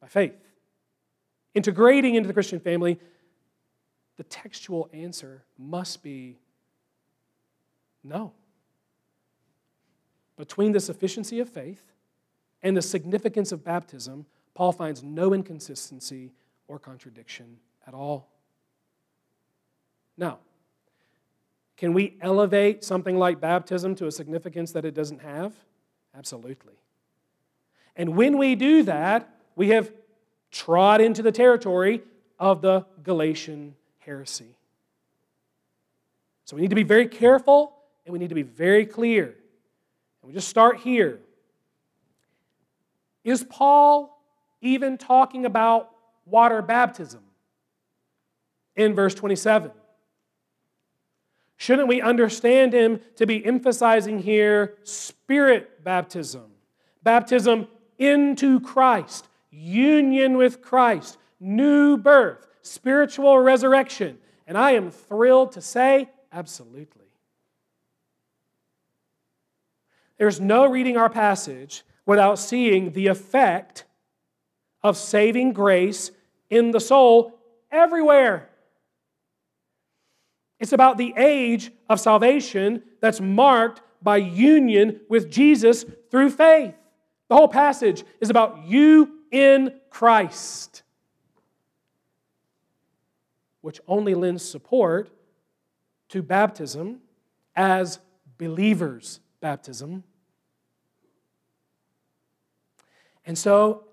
[0.02, 0.36] by faith.
[1.54, 3.00] Integrating into the Christian family,
[4.18, 6.38] the textual answer must be
[8.04, 8.34] no.
[10.38, 11.92] Between the sufficiency of faith
[12.62, 16.32] and the significance of baptism, Paul finds no inconsistency
[16.68, 17.58] or contradiction
[17.88, 18.30] at all.
[20.18, 20.40] Now,
[21.80, 25.54] can we elevate something like baptism to a significance that it doesn't have?
[26.14, 26.74] Absolutely.
[27.96, 29.90] And when we do that, we have
[30.52, 32.02] trod into the territory
[32.38, 34.58] of the Galatian heresy.
[36.44, 37.74] So we need to be very careful
[38.06, 39.28] and we need to be very clear.
[40.22, 41.20] And we just start here.
[43.24, 44.22] Is Paul
[44.60, 45.92] even talking about
[46.26, 47.22] water baptism
[48.76, 49.72] in verse 27?
[51.60, 56.46] Shouldn't we understand him to be emphasizing here spirit baptism?
[57.04, 64.20] Baptism into Christ, union with Christ, new birth, spiritual resurrection.
[64.48, 67.12] And I am thrilled to say, absolutely.
[70.18, 73.84] There's no reading our passage without seeing the effect
[74.82, 76.12] of saving grace
[76.50, 77.38] in the soul
[77.70, 78.49] everywhere.
[80.60, 86.74] It's about the age of salvation that's marked by union with Jesus through faith.
[87.30, 90.84] The whole passage is about you in Christ,
[93.62, 95.10] which only lends support
[96.10, 97.02] to baptism
[97.56, 98.00] as
[98.38, 100.04] believers' baptism.
[103.26, 103.84] And so,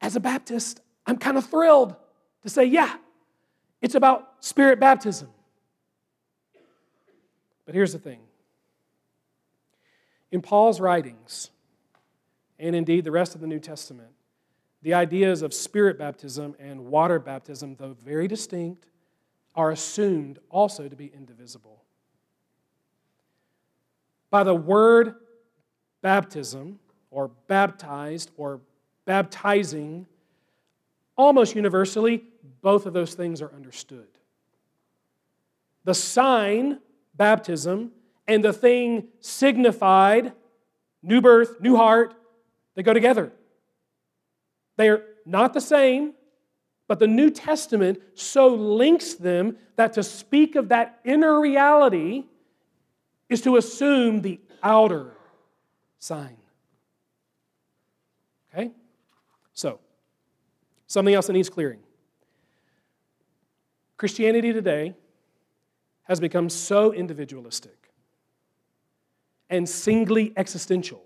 [0.00, 1.94] as a Baptist, I'm kind of thrilled
[2.42, 2.96] to say, yeah,
[3.82, 5.28] it's about spirit baptism.
[7.64, 8.20] But here's the thing
[10.30, 11.50] in Paul's writings,
[12.58, 14.10] and indeed the rest of the New Testament,
[14.82, 18.86] the ideas of spirit baptism and water baptism, though very distinct,
[19.54, 21.82] are assumed also to be indivisible.
[24.28, 25.14] By the word
[26.02, 26.80] baptism,
[27.10, 28.60] or baptized, or
[29.06, 30.06] baptizing,
[31.16, 32.24] almost universally,
[32.60, 34.13] both of those things are understood.
[35.84, 36.80] The sign,
[37.14, 37.92] baptism,
[38.26, 40.32] and the thing signified,
[41.02, 42.14] new birth, new heart,
[42.74, 43.32] they go together.
[44.76, 46.14] They are not the same,
[46.88, 52.24] but the New Testament so links them that to speak of that inner reality
[53.28, 55.12] is to assume the outer
[55.98, 56.36] sign.
[58.52, 58.70] Okay?
[59.52, 59.80] So,
[60.94, 61.80] Something else that needs clearing.
[63.96, 64.94] Christianity today
[66.04, 67.90] has become so individualistic
[69.50, 71.02] and singly existential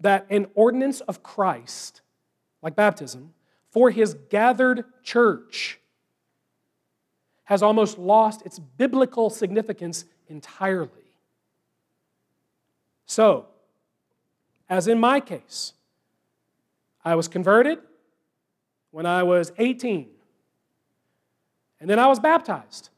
[0.00, 2.02] that an ordinance of Christ,
[2.62, 3.32] like baptism,
[3.70, 5.80] for his gathered church
[7.44, 10.90] has almost lost its biblical significance entirely.
[13.06, 13.46] So,
[14.68, 15.74] as in my case,
[17.04, 17.78] I was converted
[18.90, 20.08] when I was 18,
[21.80, 22.90] and then I was baptized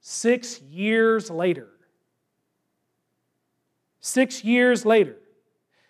[0.00, 1.68] six years later.
[4.00, 5.16] Six years later.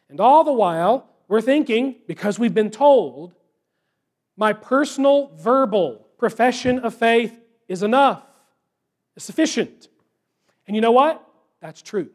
[0.08, 3.34] And all the while, we're thinking, because we've been told,
[4.36, 7.38] my personal verbal profession of faith
[7.68, 8.22] is enough,
[9.16, 9.88] is sufficient.
[10.66, 11.24] And you know what?
[11.60, 12.10] That's true.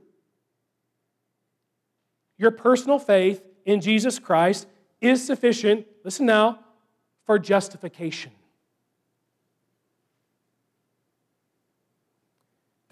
[2.37, 4.67] Your personal faith in Jesus Christ
[4.99, 6.59] is sufficient, listen now,
[7.25, 8.31] for justification.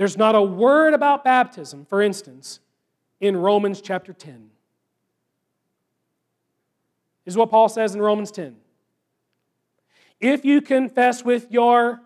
[0.04, 2.60] There's not a word about baptism, for instance,
[3.22, 4.50] in Romans chapter 10.
[7.24, 8.58] This is what Paul says in Romans 10.
[10.20, 12.02] If you confess with your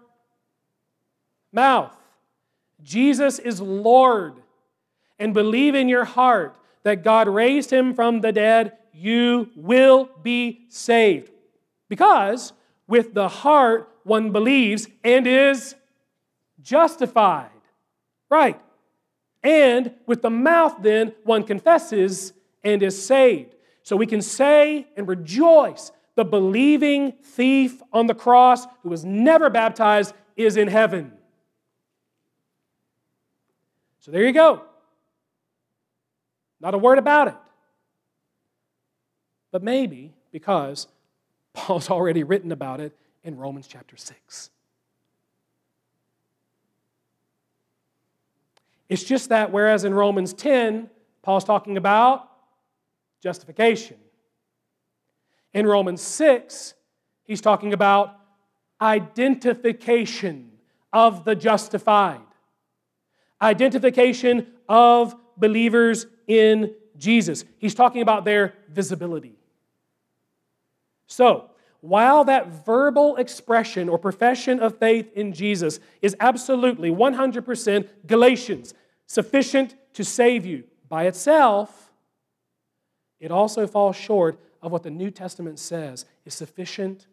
[1.52, 1.98] mouth
[2.84, 4.36] Jesus is Lord
[5.18, 10.68] and believe in your heart that God raised him from the dead, you will be
[10.70, 11.32] saved.
[11.90, 12.54] Because
[12.88, 15.74] with the heart one believes and is
[16.62, 17.50] justified.
[18.30, 18.60] Right.
[19.44, 23.56] And with the mouth, then, one confesses and is saved.
[23.84, 29.50] So we can say and rejoice the believing thief on the cross who was never
[29.50, 31.14] baptized is in heaven.
[34.00, 34.64] So there you go.
[36.60, 37.36] Not a word about it.
[39.52, 40.88] But maybe because
[41.54, 44.50] Paul's already written about it in Romans chapter 6.
[48.90, 50.90] It's just that whereas in Romans 10,
[51.22, 52.30] Paul's talking about
[53.22, 53.98] justification.
[55.54, 56.74] In Romans 6,
[57.24, 58.16] he's talking about
[58.82, 60.52] identification
[60.94, 62.22] of the justified,
[63.42, 67.44] identification of believers in Jesus.
[67.60, 69.36] He's talking about their visibility.
[71.08, 71.52] So,
[71.88, 78.74] while that verbal expression or profession of faith in Jesus is absolutely 100% Galatians,
[79.06, 81.92] sufficient to save you by itself,
[83.20, 87.08] it also falls short of what the New Testament says is sufficient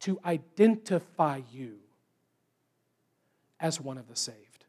[0.00, 1.78] to identify you
[3.58, 4.66] as one of the saved.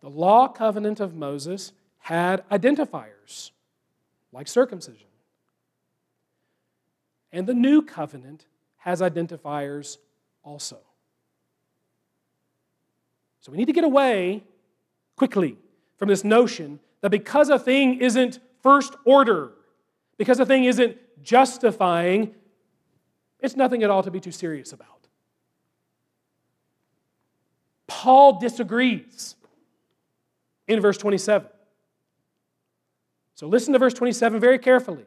[0.00, 3.50] The law covenant of Moses had identifiers
[4.36, 5.08] like circumcision.
[7.32, 8.44] And the new covenant
[8.76, 9.96] has identifiers
[10.42, 10.78] also.
[13.40, 14.44] So we need to get away
[15.16, 15.56] quickly
[15.96, 19.52] from this notion that because a thing isn't first order,
[20.18, 22.34] because a thing isn't justifying,
[23.40, 25.08] it's nothing at all to be too serious about.
[27.86, 29.34] Paul disagrees
[30.68, 31.48] in verse 27.
[33.36, 35.04] So listen to verse 27 very carefully.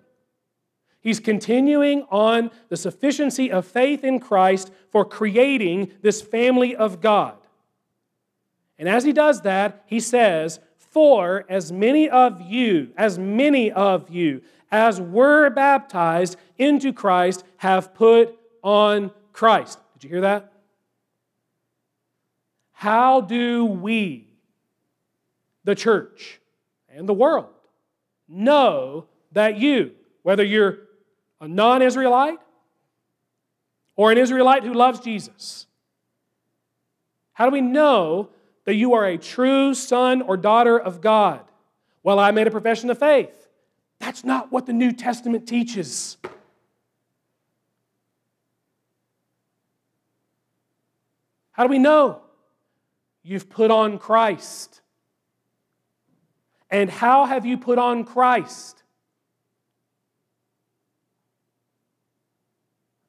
[1.02, 7.36] He's continuing on the sufficiency of faith in Christ for creating this family of God.
[8.78, 14.10] And as he does that, he says, For as many of you, as many of
[14.10, 19.80] you as were baptized into Christ have put on Christ.
[19.94, 20.54] Did you hear that?
[22.72, 24.28] How do we,
[25.64, 26.40] the church
[26.88, 27.50] and the world,
[28.30, 29.92] know that you,
[30.24, 30.80] whether you're
[31.42, 32.40] a non Israelite
[33.96, 35.66] or an Israelite who loves Jesus,
[37.34, 38.30] how do we know
[38.66, 41.42] that you are a true son or daughter of God?
[42.04, 43.48] Well, I made a profession of faith.
[44.00, 46.18] That's not what the New Testament teaches.
[51.52, 52.22] How do we know?
[53.22, 54.82] You've put on Christ.
[56.70, 58.84] And how have you put on Christ?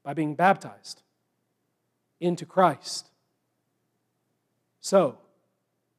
[0.03, 1.03] By being baptized
[2.21, 3.11] into Christ.
[4.81, 5.19] So,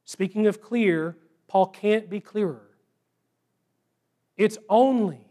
[0.04, 2.68] speaking of clear, Paul can't be clearer.
[4.36, 5.26] It's only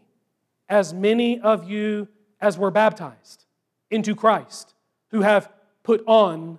[0.68, 2.08] as many of you
[2.40, 3.44] as were baptized
[3.90, 4.74] into Christ
[5.10, 5.50] who have
[5.82, 6.58] put on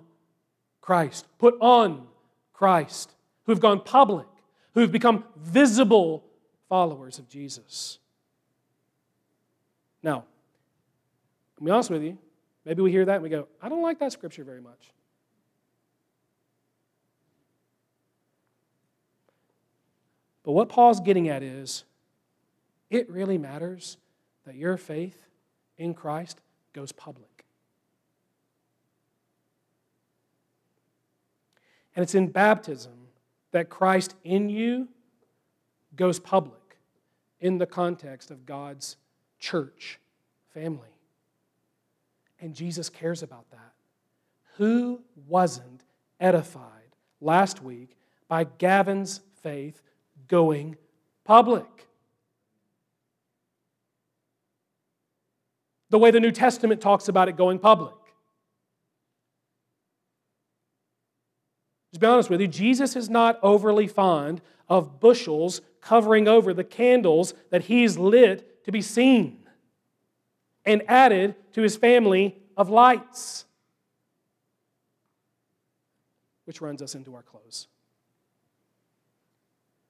[0.80, 2.06] Christ, put on
[2.52, 3.14] Christ,
[3.44, 4.26] who have gone public
[4.74, 6.24] who've become visible
[6.68, 7.98] followers of Jesus.
[10.02, 10.24] Now,
[11.56, 12.18] to be honest with you,
[12.64, 14.90] maybe we hear that and we go, I don't like that scripture very much.
[20.42, 21.84] But what Paul's getting at is
[22.90, 23.96] it really matters
[24.44, 25.26] that your faith
[25.78, 26.40] in Christ
[26.74, 27.44] goes public.
[31.96, 33.03] And it's in baptism
[33.54, 34.88] that Christ in you
[35.94, 36.76] goes public
[37.38, 38.96] in the context of God's
[39.38, 40.00] church
[40.52, 40.88] family.
[42.40, 43.72] And Jesus cares about that.
[44.56, 45.84] Who wasn't
[46.18, 47.96] edified last week
[48.26, 49.80] by Gavin's faith
[50.26, 50.76] going
[51.22, 51.86] public?
[55.90, 57.94] The way the New Testament talks about it going public.
[61.94, 66.64] To be honest with you, Jesus is not overly fond of bushels covering over the
[66.64, 69.46] candles that he's lit to be seen
[70.64, 73.44] and added to his family of lights.
[76.46, 77.68] Which runs us into our close.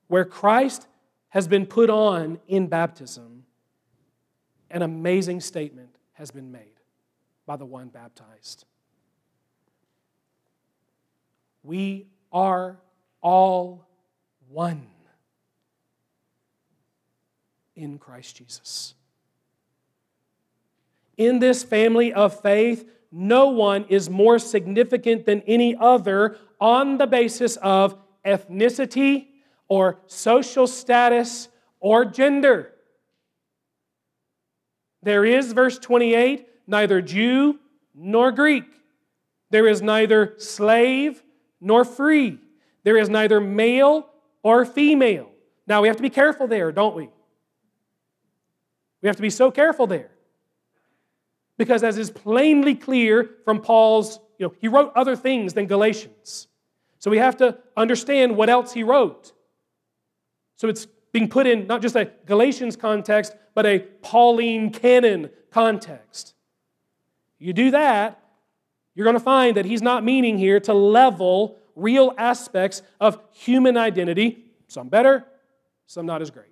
[0.08, 0.86] Where Christ
[1.30, 3.44] has been put on in baptism,
[4.70, 6.80] an amazing statement has been made
[7.46, 8.66] by the one baptized.
[11.64, 12.78] We are
[13.22, 13.88] all
[14.50, 14.86] one
[17.74, 18.94] in Christ Jesus.
[21.16, 27.06] In this family of faith, no one is more significant than any other on the
[27.06, 29.28] basis of ethnicity
[29.68, 31.48] or social status
[31.80, 32.72] or gender.
[35.02, 37.58] There is, verse 28, neither Jew
[37.94, 38.64] nor Greek.
[39.50, 41.22] There is neither slave
[41.64, 42.38] nor free.
[42.84, 44.08] There is neither male
[44.42, 45.30] or female.
[45.66, 47.08] Now, we have to be careful there, don't we?
[49.02, 50.10] We have to be so careful there.
[51.56, 56.48] Because, as is plainly clear from Paul's, you know, he wrote other things than Galatians.
[56.98, 59.32] So we have to understand what else he wrote.
[60.56, 66.34] So it's being put in not just a Galatians context, but a Pauline canon context.
[67.38, 68.23] You do that,
[68.94, 73.76] you're going to find that he's not meaning here to level real aspects of human
[73.76, 75.24] identity, some better,
[75.86, 76.46] some not as great.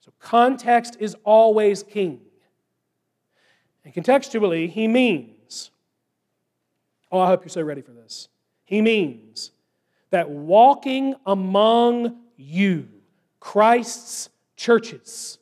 [0.00, 2.20] So context is always king.
[3.84, 5.70] And contextually, he means,
[7.10, 8.28] oh, I hope you're so ready for this.
[8.64, 9.52] He means
[10.10, 12.88] that walking among you,
[13.40, 15.38] Christ's churches,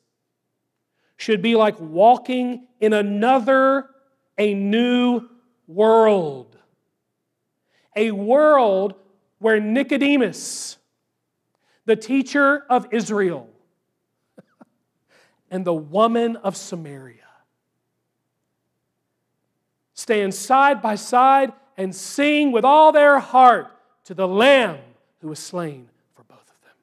[1.17, 3.89] should be like walking in another,
[4.39, 5.29] a new
[5.67, 6.57] world.
[7.97, 8.95] A world
[9.39, 10.79] where Nicodemus,
[11.85, 13.49] the teacher of Israel,
[15.51, 17.21] and the woman of Samaria
[19.95, 23.69] stand side by side and sing with all their heart
[24.05, 24.79] to the Lamb
[25.21, 26.77] who was slain for both of them.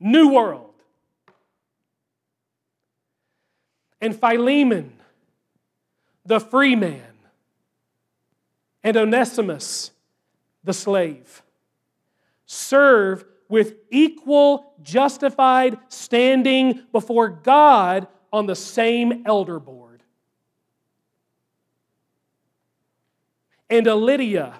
[0.00, 0.66] New world.
[4.00, 4.92] And Philemon,
[6.24, 7.02] the free man,
[8.82, 9.90] and Onesimus,
[10.64, 11.42] the slave,
[12.46, 19.90] serve with equal justified standing before God on the same elder board.
[23.70, 24.54] and a Lydia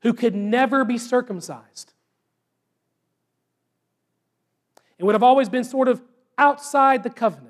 [0.00, 1.92] who could never be circumcised.
[4.98, 6.02] And would have always been sort of
[6.38, 7.49] outside the covenant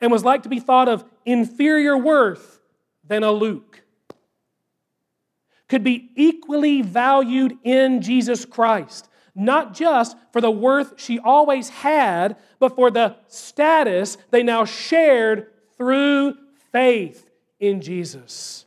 [0.00, 2.60] and was like to be thought of inferior worth
[3.04, 3.82] than a Luke
[5.68, 12.36] could be equally valued in Jesus Christ, not just for the worth she always had,
[12.58, 16.36] but for the status they now shared through
[16.72, 17.28] faith
[17.60, 18.64] in Jesus.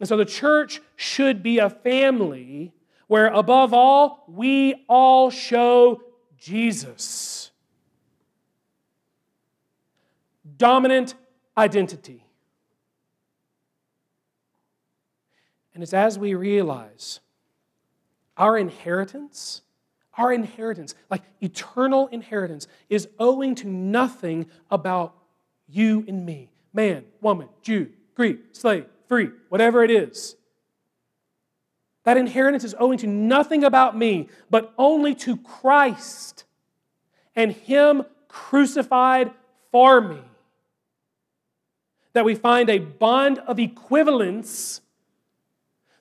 [0.00, 2.72] And so the church should be a family
[3.06, 6.02] where, above all, we all show
[6.38, 7.41] Jesus.
[10.56, 11.14] Dominant
[11.56, 12.26] identity.
[15.74, 17.20] And it's as we realize
[18.36, 19.62] our inheritance
[20.18, 25.14] our inheritance, like eternal inheritance, is owing to nothing about
[25.68, 30.36] you and me man, woman, Jew, Greek, slave, free, whatever it is.
[32.04, 36.44] That inheritance is owing to nothing about me, but only to Christ
[37.36, 39.32] and Him crucified
[39.70, 40.20] for me.
[42.14, 44.80] That we find a bond of equivalence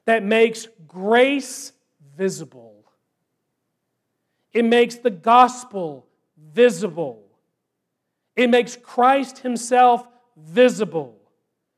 [0.05, 1.71] that makes grace
[2.17, 2.83] visible.
[4.53, 6.05] It makes the gospel
[6.37, 7.23] visible.
[8.35, 10.05] It makes Christ Himself
[10.35, 11.17] visible.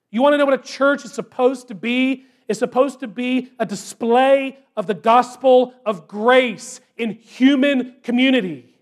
[0.09, 2.25] You want to know what a church is supposed to be?
[2.47, 8.72] It's supposed to be a display of the gospel of grace in human community.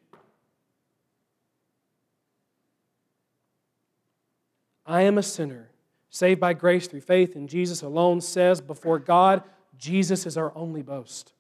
[4.92, 5.70] I am a sinner,
[6.10, 9.42] saved by grace through faith in Jesus alone, says before God,
[9.78, 11.32] Jesus is our only boast.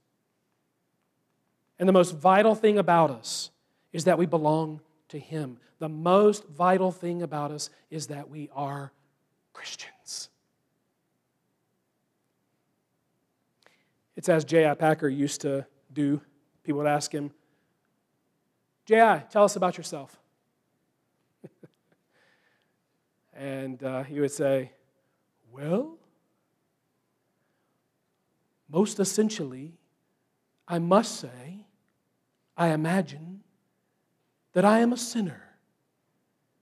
[1.77, 3.51] And the most vital thing about us
[3.91, 4.79] is that we belong
[5.09, 5.57] to Him.
[5.79, 8.93] The most vital thing about us is that we are
[9.51, 10.29] Christians.
[14.15, 14.75] It's as J.I.
[14.75, 16.21] Packer used to do.
[16.63, 17.31] People would ask him,
[18.85, 20.20] J.I., tell us about yourself.
[23.33, 24.71] And uh, he would say,
[25.51, 25.97] Well,
[28.69, 29.73] most essentially,
[30.67, 31.65] I must say,
[32.55, 33.41] I imagine
[34.53, 35.43] that I am a sinner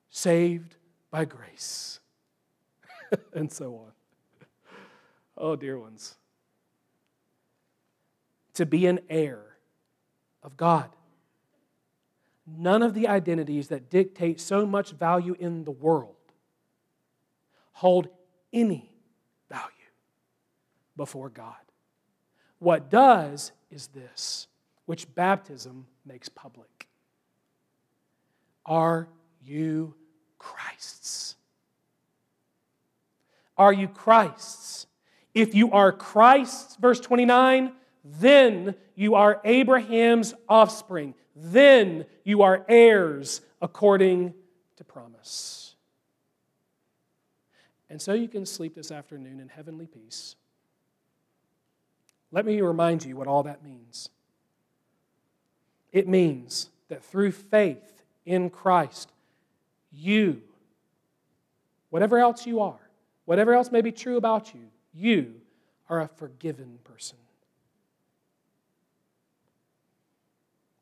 [0.10, 0.76] saved
[1.12, 2.00] by grace.
[3.34, 3.92] and so on.
[5.38, 6.18] Oh, dear ones.
[8.56, 9.58] To be an heir
[10.44, 10.90] of God.
[12.46, 16.16] None of the identities that dictate so much value in the world
[17.72, 18.10] hold
[18.52, 18.92] any
[19.50, 19.66] value
[20.96, 21.56] before God.
[22.60, 24.48] What does is this,
[24.86, 26.88] which baptism makes public.
[28.66, 29.08] Are
[29.44, 29.96] you
[30.38, 31.36] Christ's?
[33.58, 34.88] Are you Christ's?
[35.34, 41.14] If you are Christ's, verse 29, then you are Abraham's offspring.
[41.36, 44.34] Then you are heirs according
[44.78, 45.69] to promise.
[47.90, 50.36] And so you can sleep this afternoon in heavenly peace.
[52.32, 54.10] Let me remind you what all that means.
[55.92, 59.12] It means that through faith in Christ,
[59.92, 60.44] you,
[61.90, 62.80] whatever else you are,
[63.26, 64.62] whatever else may be true about you,
[64.94, 65.36] you
[65.90, 67.18] are a forgiven person.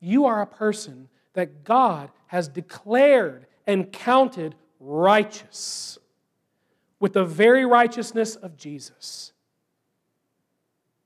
[0.01, 5.97] You are a person that God has declared and counted righteous
[6.99, 9.33] with the very righteousness of Jesus.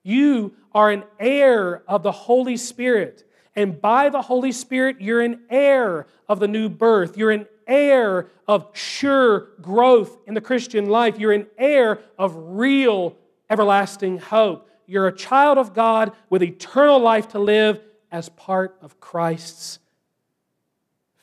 [0.03, 3.27] You are an heir of the Holy Spirit.
[3.55, 7.17] And by the Holy Spirit, you're an heir of the new birth.
[7.17, 11.19] You're an heir of sure growth in the Christian life.
[11.19, 13.15] You're an heir of real
[13.49, 14.69] everlasting hope.
[14.87, 17.81] You're a child of God with eternal life to live
[18.11, 19.79] as part of Christ's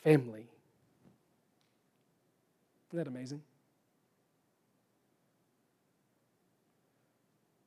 [0.02, 0.46] family.
[2.88, 3.42] Isn't that amazing?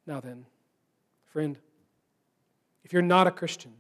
[0.05, 0.45] Now then,
[1.31, 1.57] friend,
[2.83, 3.73] if you're not a Christian,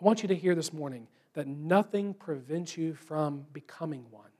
[0.00, 4.30] I want you to hear this morning that nothing prevents you from becoming one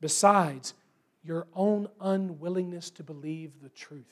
[0.00, 0.74] besides
[1.22, 4.04] your own unwillingness to believe the truth.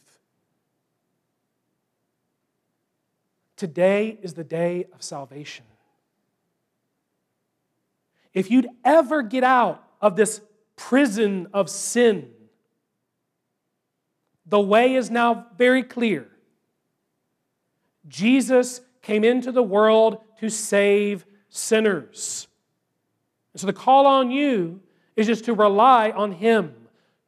[3.56, 5.64] Today is the day of salvation.
[8.32, 10.40] If you'd ever get out of this
[10.74, 12.30] prison of sin,
[14.46, 16.28] the way is now very clear.
[18.08, 22.48] Jesus came into the world to save sinners.
[23.52, 24.80] And so the call on you
[25.16, 26.74] is just to rely on Him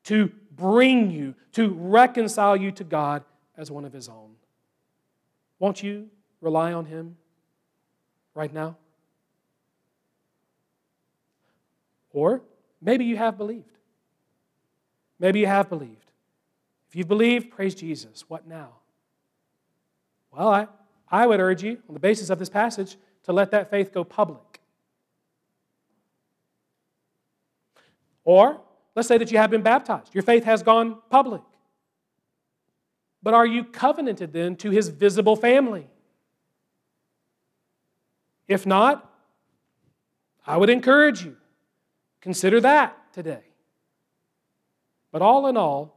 [0.05, 3.25] to bring you, to reconcile you to God
[3.57, 4.35] as one of His own.
[5.59, 6.09] Won't you
[6.41, 7.17] rely on Him
[8.35, 8.77] right now?
[12.13, 12.43] Or
[12.81, 13.79] maybe you have believed.
[15.19, 16.06] Maybe you have believed.
[16.97, 18.25] If you've believed, praise Jesus.
[18.27, 18.71] What now?
[20.33, 20.67] Well, I,
[21.11, 24.03] I would urge you, on the basis of this passage, to let that faith go
[24.03, 24.63] public.
[28.25, 28.63] Or,
[28.95, 31.43] let's say that you have been baptized, your faith has gone public.
[33.23, 35.89] But are you covenanted then to his visible family?
[38.49, 39.13] If not,
[40.47, 41.37] I would encourage you.
[42.23, 43.43] Consider that today.
[45.13, 45.96] But all in all,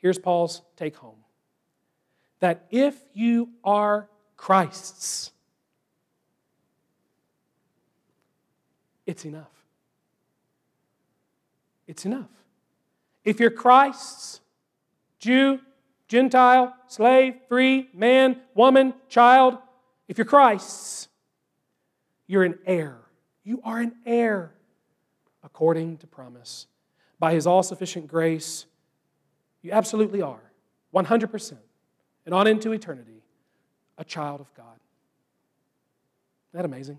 [0.00, 1.16] here's Paul's take home
[2.40, 5.30] that if you are Christ's,
[9.06, 9.52] it's enough.
[11.86, 12.30] It's enough.
[13.24, 14.40] If you're Christ's,
[15.18, 15.60] Jew,
[16.08, 19.58] Gentile, slave, free, man, woman, child,
[20.08, 21.08] if you're Christ's,
[22.26, 22.98] you're an heir.
[23.44, 24.54] You are an heir
[25.42, 26.66] according to promise.
[27.18, 28.66] By his all sufficient grace,
[29.62, 30.40] you absolutely are,
[30.94, 31.56] 100%,
[32.26, 33.22] and on into eternity,
[33.98, 34.78] a child of God.
[36.52, 36.98] Isn't that amazing?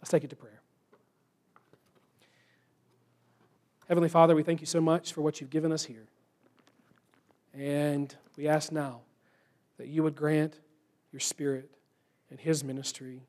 [0.00, 0.60] Let's take it to prayer.
[3.88, 6.06] Heavenly Father, we thank you so much for what you've given us here.
[7.54, 9.00] And we ask now
[9.78, 10.60] that you would grant
[11.10, 11.70] your Spirit
[12.30, 13.22] and his ministry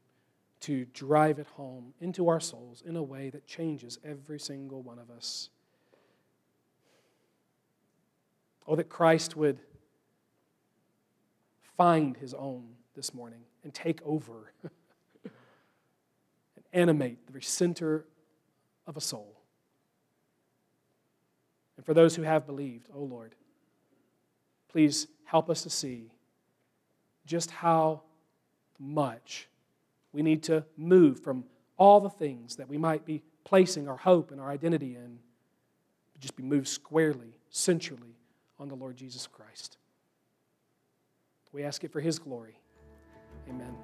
[0.59, 4.99] to drive it home into our souls in a way that changes every single one
[4.99, 5.49] of us.
[8.72, 9.59] Oh, that Christ would
[11.76, 14.53] find his own this morning and take over
[15.24, 15.34] and
[16.72, 18.05] animate the very center
[18.86, 19.41] of a soul.
[21.78, 23.34] And for those who have believed, oh Lord,
[24.67, 26.11] please help us to see
[27.26, 28.03] just how
[28.78, 29.47] much
[30.13, 31.43] we need to move from
[31.76, 35.17] all the things that we might be placing our hope and our identity in,
[36.20, 38.18] just be moved squarely, centrally
[38.60, 39.78] on the Lord Jesus Christ.
[41.51, 42.60] We ask it for His glory.
[43.49, 43.76] Amen.